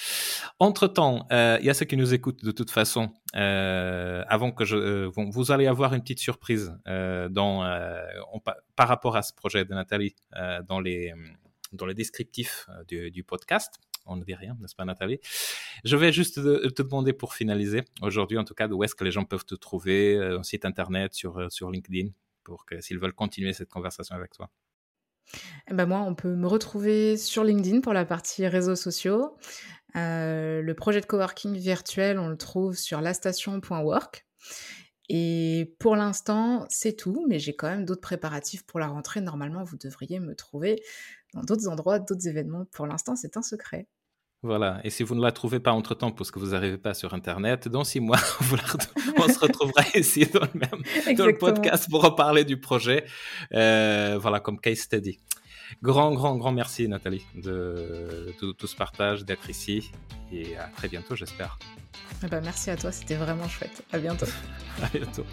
[0.59, 3.11] Entre-temps, euh, il y a ceux qui nous écoutent de toute façon.
[3.35, 7.63] Euh, avant que je, euh, vous allez avoir une petite surprise dans,
[8.75, 10.15] par rapport à ce projet de Nathalie
[10.67, 11.13] dans les
[11.73, 15.19] dans les descriptifs du, du podcast on ne dit rien, n'est-ce pas Nathalie?
[15.83, 19.11] Je vais juste te, demander pour finaliser, aujourd'hui en tout cas, où est-ce que les
[19.11, 22.09] gens peuvent te trouver, euh, un site internet, sur, euh, sur LinkedIn,
[22.43, 24.49] pour que s'ils veulent continuer cette conversation avec toi?
[25.69, 29.37] Eh ben moi, on peut me retrouver sur LinkedIn pour la partie réseaux sociaux.
[29.95, 34.25] Euh, le projet de coworking virtuel, on le trouve sur lastation.work.
[35.09, 39.21] Et pour l'instant, c'est tout, mais j'ai quand même d'autres préparatifs pour la rentrée.
[39.21, 40.81] Normalement, vous devriez me trouver
[41.33, 42.65] dans d'autres endroits, d'autres événements.
[42.71, 43.87] Pour l'instant, c'est un secret.
[44.43, 47.15] Voilà, et si vous ne la trouvez pas entre-temps parce que vous n'arrivez pas sur
[47.15, 48.19] Internet, dans six mois,
[49.17, 53.05] on se retrouvera ici dans le, même, dans le podcast pour reparler du projet,
[53.53, 55.17] euh, voilà, comme case study.
[55.81, 59.91] Grand, grand, grand merci Nathalie de, tout ce partage, d'être ici,
[60.31, 61.57] et à très bientôt j'espère.
[62.23, 63.83] Eh ben, merci à toi, c'était vraiment chouette.
[63.91, 64.27] À bientôt.
[64.83, 65.25] à bientôt.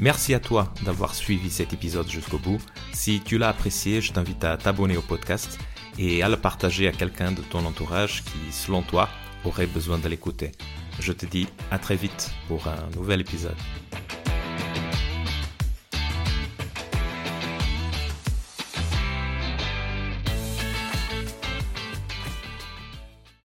[0.00, 2.60] Merci à toi d'avoir suivi cet épisode jusqu'au bout.
[2.92, 5.58] Si tu l'as apprécié, je t'invite à t'abonner au podcast
[5.98, 9.08] et à le partager à quelqu'un de ton entourage qui, selon toi,
[9.44, 10.52] aurait besoin de l'écouter.
[11.00, 13.56] Je te dis à très vite pour un nouvel épisode.